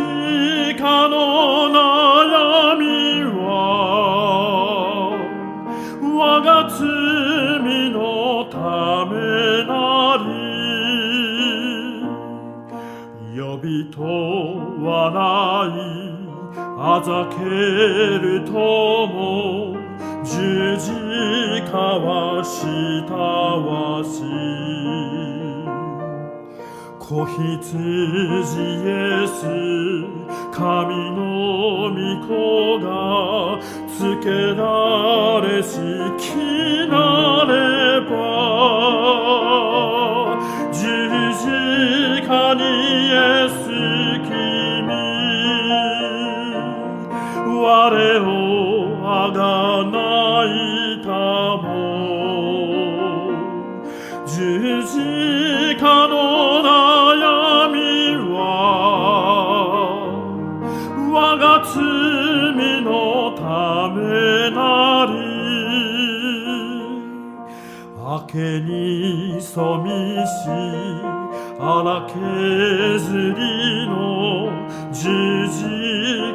[0.74, 1.14] 架の
[1.70, 2.82] 悩み
[3.46, 3.46] は
[6.02, 6.82] 我が罪
[7.92, 8.58] のた
[9.06, 9.14] め
[9.68, 9.78] な
[10.18, 10.34] り。
[13.36, 15.78] 呼びとはない
[16.76, 17.38] あざけ
[18.18, 18.52] ると
[19.06, 19.76] も
[20.24, 21.43] 十字架
[21.76, 24.22] はしたわし。
[27.06, 27.78] 子羊イ
[28.86, 29.44] エス
[30.52, 31.96] 神の御
[32.26, 32.32] 子
[32.80, 32.88] が
[33.88, 34.62] つけら
[35.42, 35.76] れし
[36.18, 36.24] き
[36.88, 37.52] なれ
[38.08, 38.12] ば
[40.72, 40.80] 十
[41.34, 41.44] 字
[42.26, 43.18] 架にイエ
[43.50, 43.52] ス
[44.26, 44.34] 君。
[47.46, 48.22] 我を
[49.04, 49.53] あが
[69.54, 70.48] に染みし
[71.60, 72.14] 荒削
[73.34, 74.50] りの
[74.92, 75.02] 十
[75.48, 75.62] 字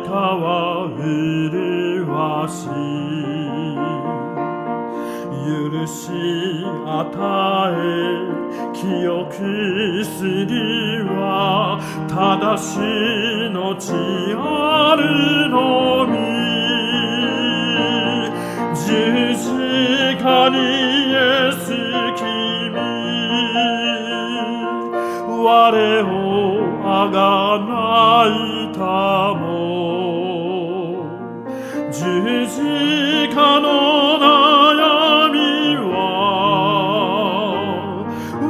[0.08, 1.52] 架は麗
[2.48, 2.66] し
[5.46, 6.00] 許し
[6.86, 7.04] 与
[7.76, 7.80] え
[8.74, 9.34] 清く
[10.06, 10.56] すり
[11.04, 12.80] は正し
[13.52, 13.92] のち
[14.38, 16.40] あるのみ。
[18.74, 19.44] 十字
[20.24, 20.79] 架に
[27.12, 28.30] がない
[28.74, 28.80] た
[29.34, 29.50] も
[31.92, 32.02] 十
[32.48, 32.62] 字
[33.34, 33.68] 架の
[34.20, 35.38] 悩み
[35.76, 35.94] は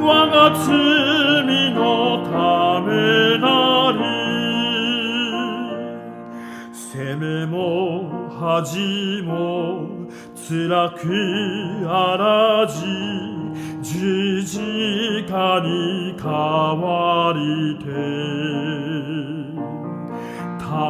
[0.03, 0.67] 我が罪
[1.73, 1.79] の
[2.25, 2.89] ため
[3.39, 3.47] な
[3.93, 3.99] り。
[6.73, 7.57] 責めも
[8.39, 9.87] 恥も
[10.35, 11.03] 辛く
[11.87, 13.29] あらじ。
[13.81, 14.59] 十字
[15.27, 17.68] 架に変わり。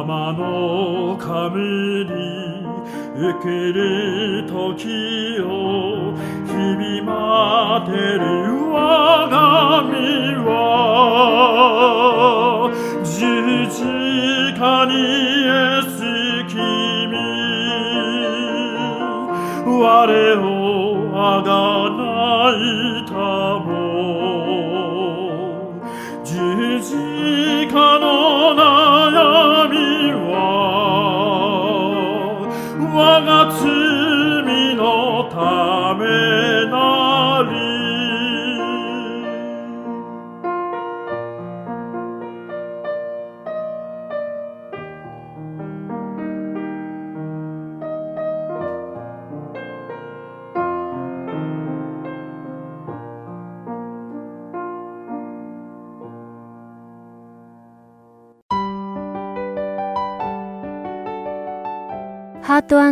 [0.00, 2.06] て玉の冠
[3.16, 6.14] 受ける時を
[6.46, 8.24] 日々待てる
[8.72, 9.92] 我が身
[10.46, 10.48] は
[13.04, 13.10] 十
[13.66, 13.84] 字
[14.58, 14.92] 架に
[15.46, 15.92] エス
[16.48, 16.60] 君。
[19.82, 19.84] 我
[20.36, 20.44] を
[21.14, 21.50] あが
[21.90, 22.00] な
[22.56, 22.58] い
[23.06, 23.12] た
[23.64, 23.68] も。
[26.24, 26.94] 十字
[27.68, 28.19] 架の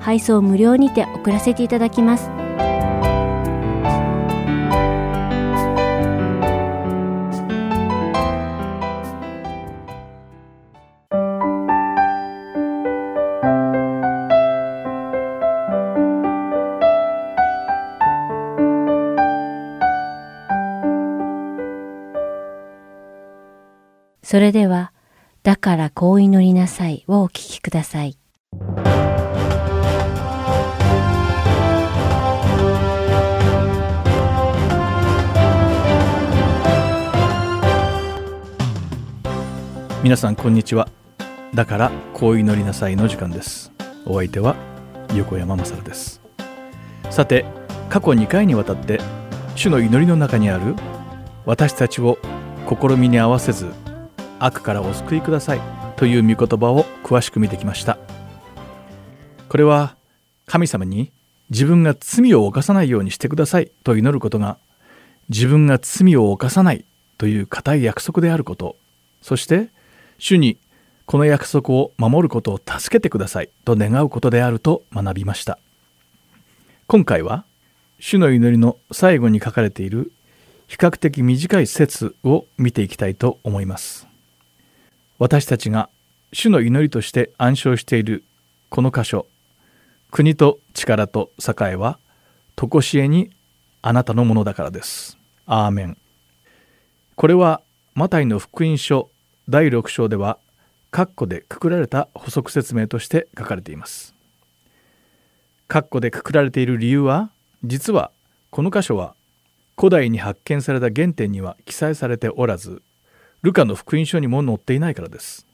[0.00, 2.30] 配送無料にて送らせていただきます
[24.28, 24.92] それでは、
[25.42, 28.18] だからこう祈りなさいをお聞きください。
[40.00, 40.88] 皆さんこんにちは。
[41.52, 43.72] だからこう祈りなさいの時間です。
[44.06, 44.54] お相手は
[45.16, 46.20] 横山まさるです。
[47.10, 47.44] さて
[47.88, 49.00] 過去2回にわたって
[49.56, 50.76] 主の祈りの中にある
[51.46, 52.16] 私たちを
[52.68, 53.72] 試みに合わせず
[54.38, 55.60] 悪からお救いください
[55.96, 57.98] という御言葉を詳しく見てきました。
[59.48, 59.96] これは
[60.46, 61.10] 神様に
[61.50, 64.58] 自分が罪を犯さないようにしてくださいと祈ることが
[65.28, 66.84] 自分が罪を犯さない
[67.16, 68.76] という固い約束であること。
[69.22, 69.70] そして
[70.18, 70.58] 主に
[71.06, 73.50] この約束を守ることを助けてください。
[73.64, 75.58] と願うことであると学びました。
[76.86, 77.44] 今回は
[78.00, 80.12] 主の祈りの最後に書かれている
[80.66, 84.06] 比較的短い説を見ていきたいと思います。
[85.18, 85.88] 私たちが
[86.32, 88.22] 主の祈りとして暗唱している
[88.68, 89.26] この箇所
[90.10, 91.98] 国と力と栄は
[92.56, 93.30] 常しえに
[93.82, 95.16] あなたのものだからです。
[95.46, 95.96] アーメン。
[97.14, 97.62] これは
[97.94, 99.10] マタイの福音書
[99.50, 100.38] 第6章では
[100.92, 104.14] 括弧でくくられた補足説明として書かれています。
[105.68, 107.30] 括弧でくくられている理由は
[107.64, 108.10] 実は
[108.50, 109.14] この箇所は
[109.78, 112.82] 古代に発見された原点には記載されておらず
[113.40, 115.46] ルカの福音書にも載っていないからです。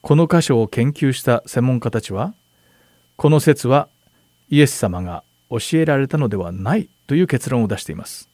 [0.00, 2.34] この箇所を研究した専門家たちは
[3.16, 3.88] この説は
[4.48, 8.28] イエス様が教えられたのではないという結論を出しています。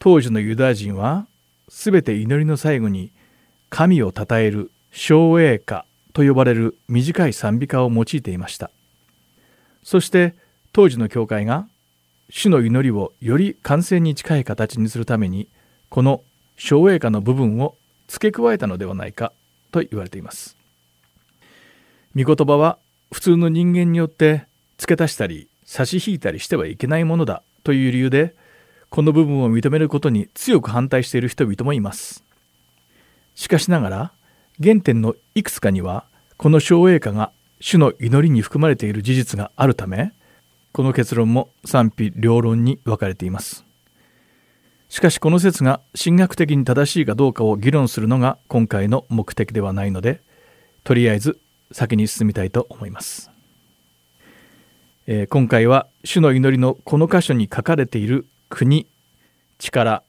[0.00, 1.28] 当時のユダヤ人は
[1.68, 3.12] すべて祈りの最後に
[3.70, 8.70] 神を称える唱栄歌と呼ばれる短い賛美歌を用いていました。
[9.82, 10.34] そして
[10.72, 11.68] 当時の教会が
[12.30, 15.48] 主の祈りをより完全に近い形にするために
[15.90, 16.22] この
[16.56, 17.76] 唱栄歌の部分を
[18.08, 19.32] 付け加えたのではないか
[19.70, 20.56] と言われています。
[22.16, 22.78] 御言葉は
[23.12, 24.46] 普通の人間によって
[24.78, 28.34] 付け足したり差し引いたりしてはいけないものだという理由で
[28.90, 32.25] この部分を認めることに強く反対している人々もいます。
[33.36, 34.12] しかしながら
[34.60, 36.06] 原点のいくつかには
[36.36, 37.30] この唱栄歌が
[37.60, 40.12] 主の祈りに含まれている事実があるため
[40.72, 43.66] この結論も賛否両論に分かれています。
[44.88, 50.20] しかしこの説が神学的に正しいかどうかを議論するのが今回の目的ではないので
[50.84, 51.38] とりあえず
[51.72, 53.30] 先に進みたいと思います、
[55.06, 58.86] えー、今回は主の祈りのこの箇所に書かれている国
[59.58, 60.04] 力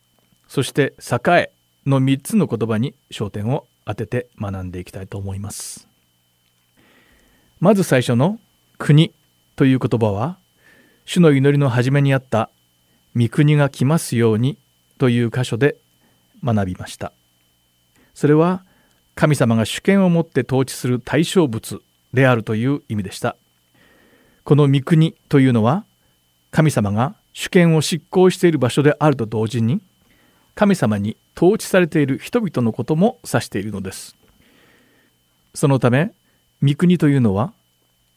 [0.48, 1.52] そして栄
[1.88, 5.88] の3つの言葉に焦点を当てて学んでいきたいと思います。
[7.60, 8.40] まず最初の
[8.78, 9.14] 国
[9.56, 10.38] という言葉は
[11.06, 12.50] 主の祈りの初めにあった
[13.16, 14.58] 御国が来ますように
[15.00, 15.78] という箇所で
[16.44, 17.14] 学びました。
[18.14, 18.64] それは
[19.16, 21.82] 神様が主権を持って統治する対象物
[22.14, 23.36] であるという意味でした。
[24.44, 25.86] この御国というのは
[26.52, 29.82] 神様が主権を執行している場所であると同時に
[30.56, 34.16] 神様に統治されている人々のことも指しているのです。
[35.54, 36.12] そのため
[36.64, 37.54] 御国というのは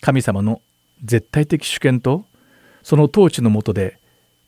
[0.01, 0.63] 神様の
[1.05, 2.25] 絶対的主権と
[2.83, 3.99] その統治のもとで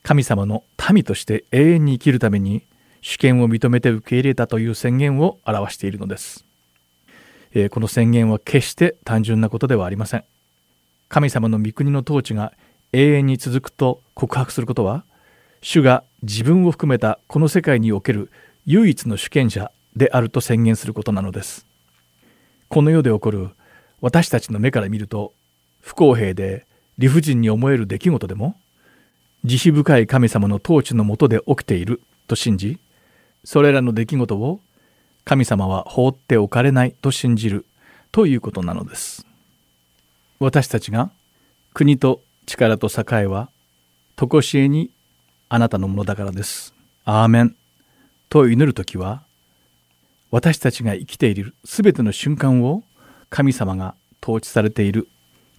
[0.03, 2.63] 神様の民として永遠に生きるために
[3.03, 6.45] 主権を認めて受け入れたという宣言を表しているのです、
[7.53, 10.25] えー、この宣言は決して単純なことではありません。
[11.09, 12.55] 神様の御国の統治が
[12.93, 15.05] 永遠に続くと告白することは
[15.61, 18.31] 主が自分を含めたこの世界における
[18.67, 21.67] 唯一の主権者であると宣言することなのです
[22.69, 23.51] この世で起こる
[24.01, 25.33] 私たちの目から見ると
[25.81, 26.67] 不公平で
[26.99, 28.57] 理不尽に思える出来事でも
[29.45, 32.79] 慈悲深い神様の統治のもとで起きていると信じ
[33.45, 34.61] それらの出来事を
[35.25, 37.67] 神様は放っておかれないと信じる
[38.13, 39.27] ということなのです
[40.39, 41.11] 私たちが
[41.75, 43.49] 国と力と栄えは
[44.17, 44.91] 常しえに
[45.49, 46.75] あなたのものだからです。
[47.05, 47.57] アーメン。
[48.33, 49.27] と祈る時は
[50.31, 52.83] 私たちが生きているすべての瞬間を
[53.29, 55.07] 神様が統治されている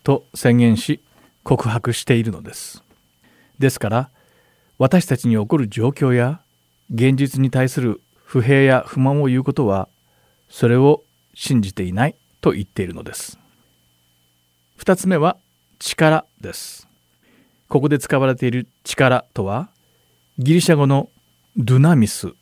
[0.04, 1.00] と宣言し
[1.44, 2.84] 告白しているのです。
[3.60, 4.10] ですから
[4.80, 6.42] 私たちに起こる状況や
[6.92, 9.88] 現実に対する不平や不満を言うことは
[10.50, 11.04] それを
[11.36, 13.38] 信じていないと言っているのです。
[14.80, 15.38] 2つ目は
[15.78, 16.88] 力です。
[17.70, 19.70] ここで使われている力とは
[20.40, 21.12] ギリシャ語の
[21.56, 22.34] ドゥナミス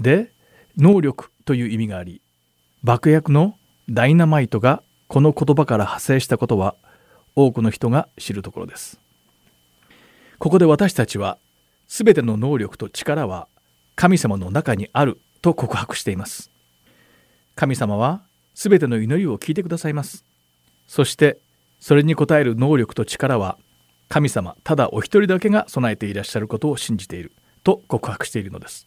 [0.00, 0.32] で
[0.76, 2.22] 能力という意味があり
[2.82, 3.56] 爆薬の
[3.88, 6.74] ダイナマイトがこの言葉から派生したことは
[7.34, 9.00] 多くの人が知るところです。
[10.38, 11.38] ここで私たちは
[11.88, 13.48] 全ての能力と力は
[13.96, 16.50] 神様の中にあると告白しています。
[17.56, 18.22] 神様は
[18.54, 20.24] 全ての祈りを聞いてくださいます。
[20.86, 21.38] そして
[21.80, 23.58] それに応える能力と力は
[24.08, 27.32] 神様ただお一人だけが備えていらっしゃることを信じている
[27.64, 28.86] と告白しているのです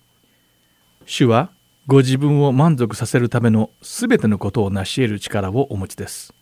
[1.06, 1.52] 主は
[1.86, 6.34] ご自分を満足させるための全てのことを成し得る力をお持ちです。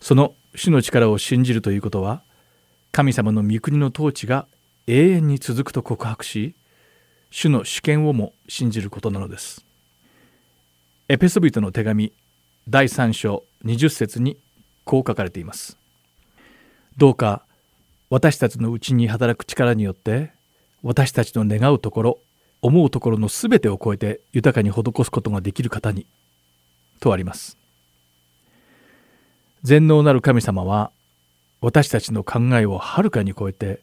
[0.00, 2.22] その主の力を信じるということは
[2.92, 4.46] 神様の御国の統治が
[4.86, 6.54] 永遠に続くと告白し
[7.30, 9.64] 主の主権をも信じることなのです。
[11.08, 12.12] エペソビトの手紙
[12.68, 14.36] 第3章20節に
[14.84, 15.78] こう書かれています。
[16.98, 17.42] どうか
[18.10, 20.32] 私たちのうちに働く力によって
[20.82, 22.18] 私たちの願うところ
[22.64, 26.06] 思うところのすべてを超えて豊かに施すことができる方に
[26.98, 27.58] とあります。
[29.62, 30.90] 全能なる神様は
[31.60, 33.80] 私たちの考えをはるかに超えて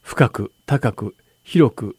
[0.00, 1.96] 深く高く広く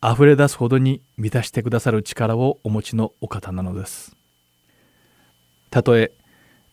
[0.00, 4.14] あふれ出すほどに満たしてくださる力をお持ちのお方なのです。
[5.70, 6.12] たとえ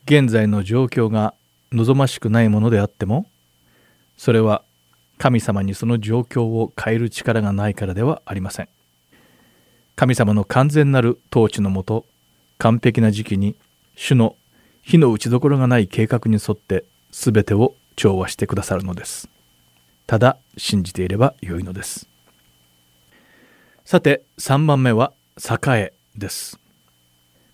[0.06, 1.34] 現在の状況が
[1.72, 3.26] 望ましくないものであっても
[4.16, 4.64] それは
[5.18, 8.70] 神様にその状況を変える力がないからではありません。
[9.96, 12.06] 神様の完全なる統治のもと
[12.58, 13.56] 完璧な時期に
[13.96, 14.36] 主の
[14.82, 19.30] 火の打ちどころがない計画に沿って全てを調和してくださるのです。
[20.06, 22.08] ただ信じていればよいのです。
[23.86, 26.60] さて3番目は栄です。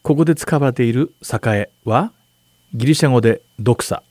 [0.01, 2.12] ここで使われている栄は
[2.74, 4.01] ギリシャ語で独さ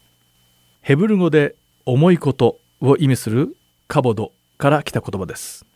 [0.83, 2.59] ヘブル語で重いこと。
[2.81, 3.57] を意味する
[3.89, 5.67] カボドから来た言葉です。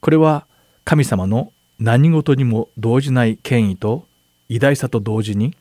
[0.00, 0.46] これは
[0.84, 4.06] 神様の何事にも動じない権威と
[4.48, 5.56] 偉大さと同時に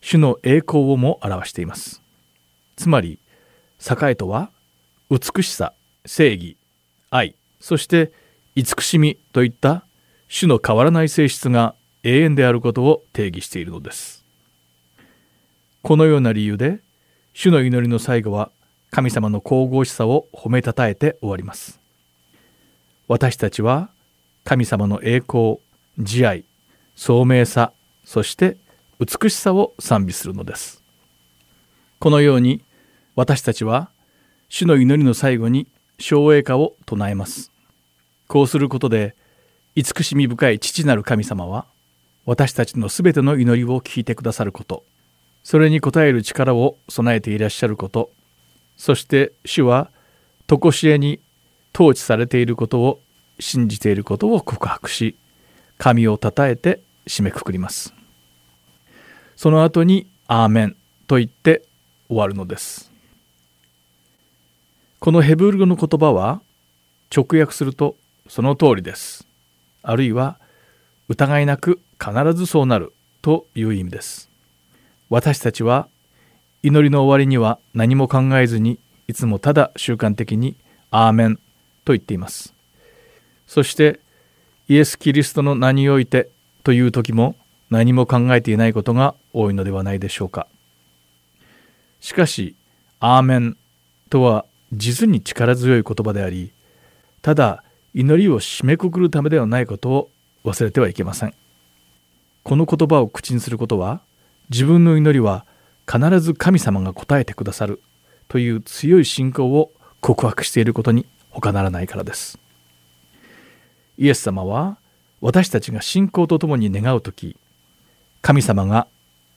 [0.00, 2.02] 主の栄光をも表しています。
[2.76, 3.18] つまり
[3.80, 4.50] 栄とは
[5.10, 5.72] 美しさ
[6.06, 6.56] 正義
[7.10, 8.12] 愛そして
[8.54, 9.84] 慈しみといった
[10.28, 14.24] 主の変わらない性質が永遠であることを定義しているのです。
[15.82, 16.80] このような理由で
[17.32, 18.50] 主の祈りの最後は
[18.90, 21.80] 神様の神々しさを褒めたたえて終わります
[23.08, 23.90] 私たちは
[24.44, 25.58] 神様の栄光
[25.98, 26.44] 慈愛
[26.96, 27.72] 聡明さ
[28.04, 28.56] そして
[28.98, 30.82] 美しさを賛美するのです
[31.98, 32.62] このように
[33.14, 33.90] 私たちは
[34.48, 35.68] 主の祈りの最後に
[35.98, 37.52] 昭栄歌を唱えます
[38.26, 39.14] こうすることで
[39.76, 41.66] 慈しみ深い父なる神様は
[42.26, 44.84] 私たちのすべての祈りを聞いてくださること
[45.42, 48.10] それに応える力を備えていらっしゃること
[48.80, 49.90] そして主は
[50.46, 51.20] 常しえに
[51.74, 52.98] 統治されていることを
[53.38, 55.18] 信じていることを告白し
[55.76, 57.92] 神をたたえて締めくくります。
[59.36, 60.76] その後に「アーメン」
[61.06, 61.62] と言って
[62.08, 62.90] 終わるのです。
[64.98, 66.40] このヘブル語の言葉は
[67.14, 69.28] 直訳するとその通りです。
[69.82, 70.40] あるいは
[71.08, 74.30] 疑いなく必ずそうなるという意味です。
[75.10, 75.90] 私たちは
[76.62, 80.56] 祈りの終わりには何も考えずにいつもただ習慣的に
[80.90, 81.36] 「アーメン」
[81.84, 82.54] と言っています
[83.46, 84.00] そして
[84.68, 86.30] イエス・キリストの名において
[86.62, 87.34] という時も
[87.70, 90.46] 何も考えていないことが多いのではないでしょうか。
[92.00, 92.56] しかし、
[92.98, 93.56] アーメン
[94.10, 96.52] とは実に力強い言葉であり、
[97.22, 100.10] ただ祈りを締めくくるためではないことを
[100.44, 101.34] 忘れてはいけません。
[102.42, 104.00] この言葉を口にすることは、
[104.50, 105.46] 自分の祈りは
[105.90, 107.82] 必ず神様が答えてくださる。
[108.30, 112.38] という強い信仰を告白していることに他ならないからです。
[113.98, 114.78] イエス様は
[115.20, 117.36] 私たちが信仰とともに願う時
[118.22, 118.86] 神様が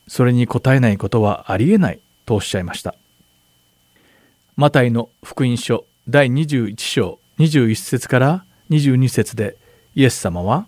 [0.08, 2.96] それに応えないことはありえないとおっしゃいました。
[4.56, 9.58] マタイの福音書第21章21節から22節で
[9.96, 10.68] イエス様は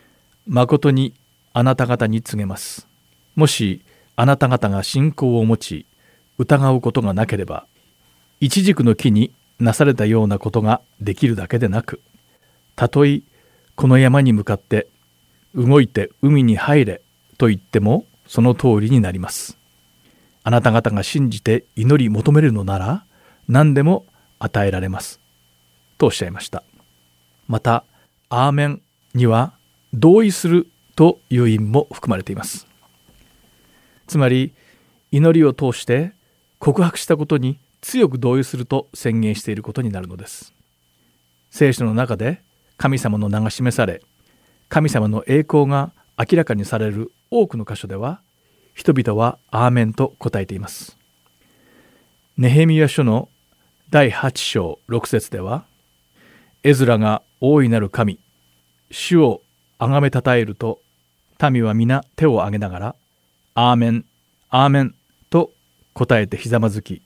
[0.48, 1.12] 「誠に
[1.52, 2.88] あなた方に告げます」
[3.36, 3.82] もし
[4.16, 5.86] あなた方が信仰を持ち
[6.38, 7.66] 疑うことがなければ
[8.40, 12.00] 一軸の木になされたようなことができるだけでなく
[12.74, 13.22] たとえ
[13.74, 14.88] この山に向かって
[15.54, 17.00] 動いて海に入れ
[17.38, 19.58] と言ってもその通りになります。
[20.42, 23.04] あなた方が信じて祈り求めるのなら
[23.48, 24.04] 何でも
[24.38, 25.20] 与えられます。
[25.98, 26.62] とおっしゃいました。
[27.48, 27.84] また、
[28.28, 28.82] アーメン
[29.14, 29.54] には
[29.94, 32.65] 同意するという意味も含まれています。
[34.06, 34.52] つまり、
[35.10, 36.12] 祈りを通して
[36.58, 40.52] 告白したことに強く同意すると宣言していることになるのです。
[41.50, 42.42] 聖書の中で
[42.76, 44.02] 神様の名が示され
[44.68, 48.20] 神様の栄光が明らかにされる多くの箇所では
[48.74, 50.98] 人々は「アーメン」と答えています。
[52.36, 53.30] ネヘミヤ書の
[53.88, 55.64] 第8章6節では
[56.62, 58.18] エズラが大いなる神
[58.90, 59.40] 主を
[59.78, 60.80] 崇めたたえると
[61.50, 62.96] 民は皆手を挙げながら
[63.58, 64.04] 「アーメン
[64.50, 64.94] アーメン」
[65.30, 65.50] と
[65.94, 67.00] 答えてひざまずき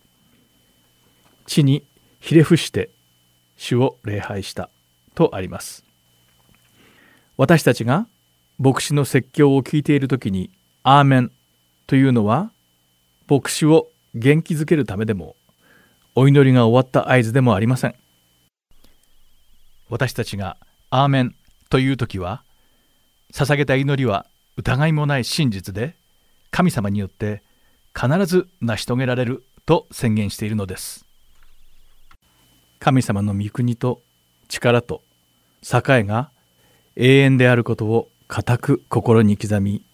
[1.47, 1.85] 地に
[2.19, 2.91] ひれ伏して
[3.57, 4.69] 主を礼拝した。
[5.15, 5.85] とあります。
[7.37, 8.09] 私たちが
[8.59, 10.51] 牧師の説教を聞いている時に
[10.83, 11.33] 「アーメン」
[11.87, 12.51] というのは
[13.29, 15.37] 牧師を元気づけるためでも
[16.17, 17.95] お祈りが終わった合図でもありません。
[19.89, 20.57] 私たちが
[20.91, 21.37] 「アーメン」
[21.71, 22.43] という時は
[23.33, 24.27] 捧げた祈りは
[24.57, 26.00] 疑いもない真実で
[26.51, 27.43] 神様によって
[27.95, 31.07] 必ず成し遂げられると宣言しているのです。
[32.79, 34.01] 神様の御国と
[34.49, 35.03] 力と
[35.63, 36.31] 栄えが
[36.97, 39.85] 永遠であることを固く心に刻み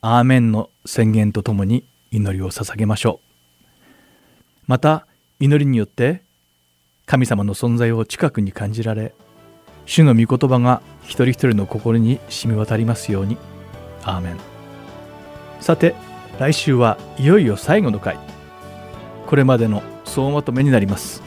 [0.00, 3.62] アーメンの宣言とともに祈りを捧げましょう。
[4.66, 5.06] また
[5.40, 6.22] 祈りによって
[7.06, 9.14] 神様の存在を近くに感じられ
[9.86, 13.36] 主の御言葉が一人一人の心に染み渡りますように。
[14.02, 14.53] アーメン。
[15.60, 15.94] さて
[16.38, 18.18] 来週はいよいよ最後の回。
[19.26, 21.22] これまでの総まとめになります。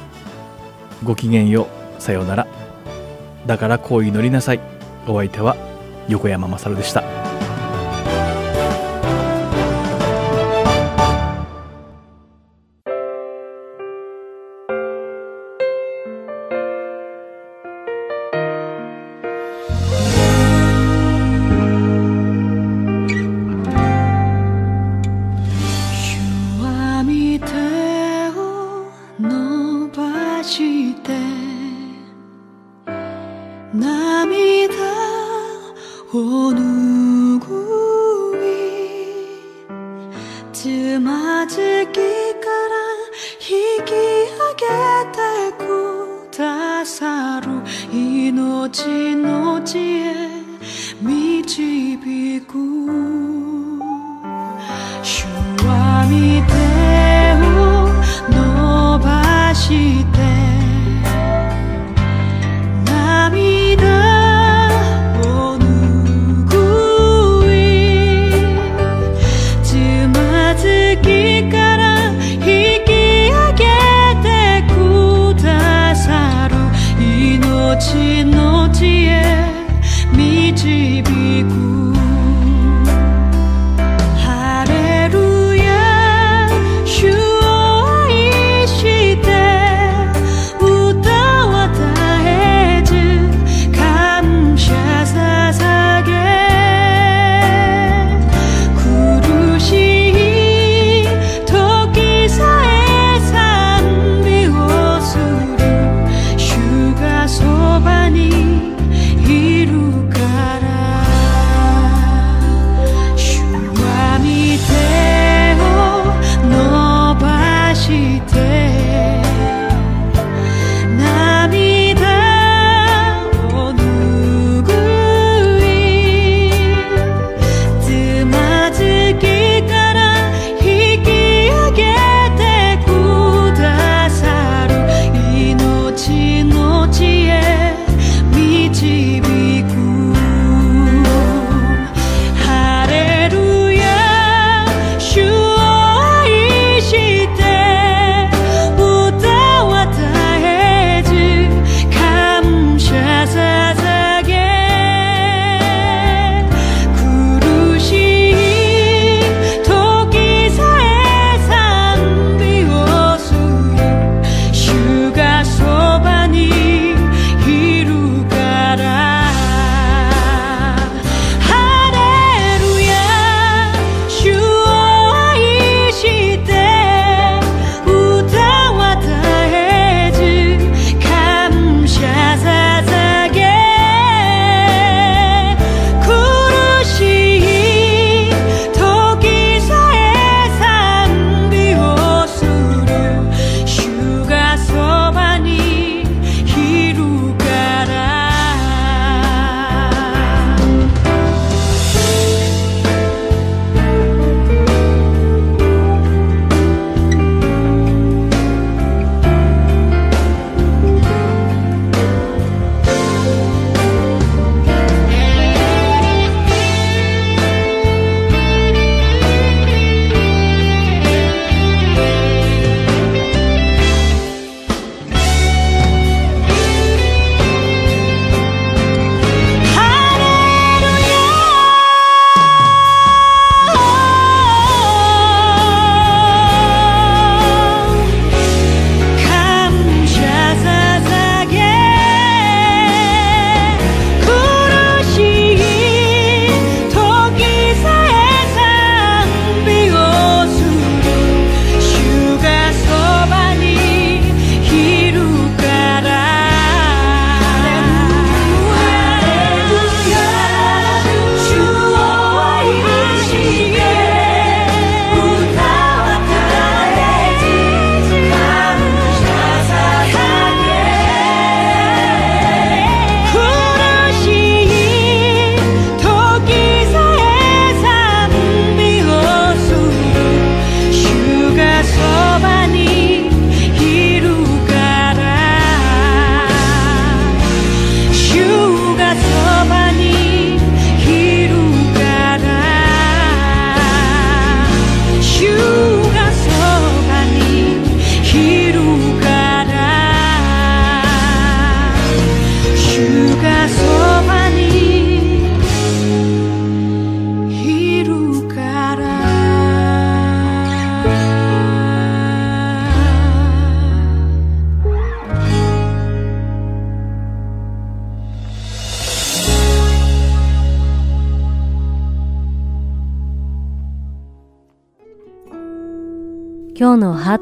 [1.04, 1.68] ごきげんよ
[1.98, 2.02] う。
[2.02, 2.48] さようなら。
[3.46, 4.60] だからこう祈りなさい。
[5.08, 5.56] お相手は
[6.08, 7.27] 横山勝でした。
[48.70, 50.27] ちの地へ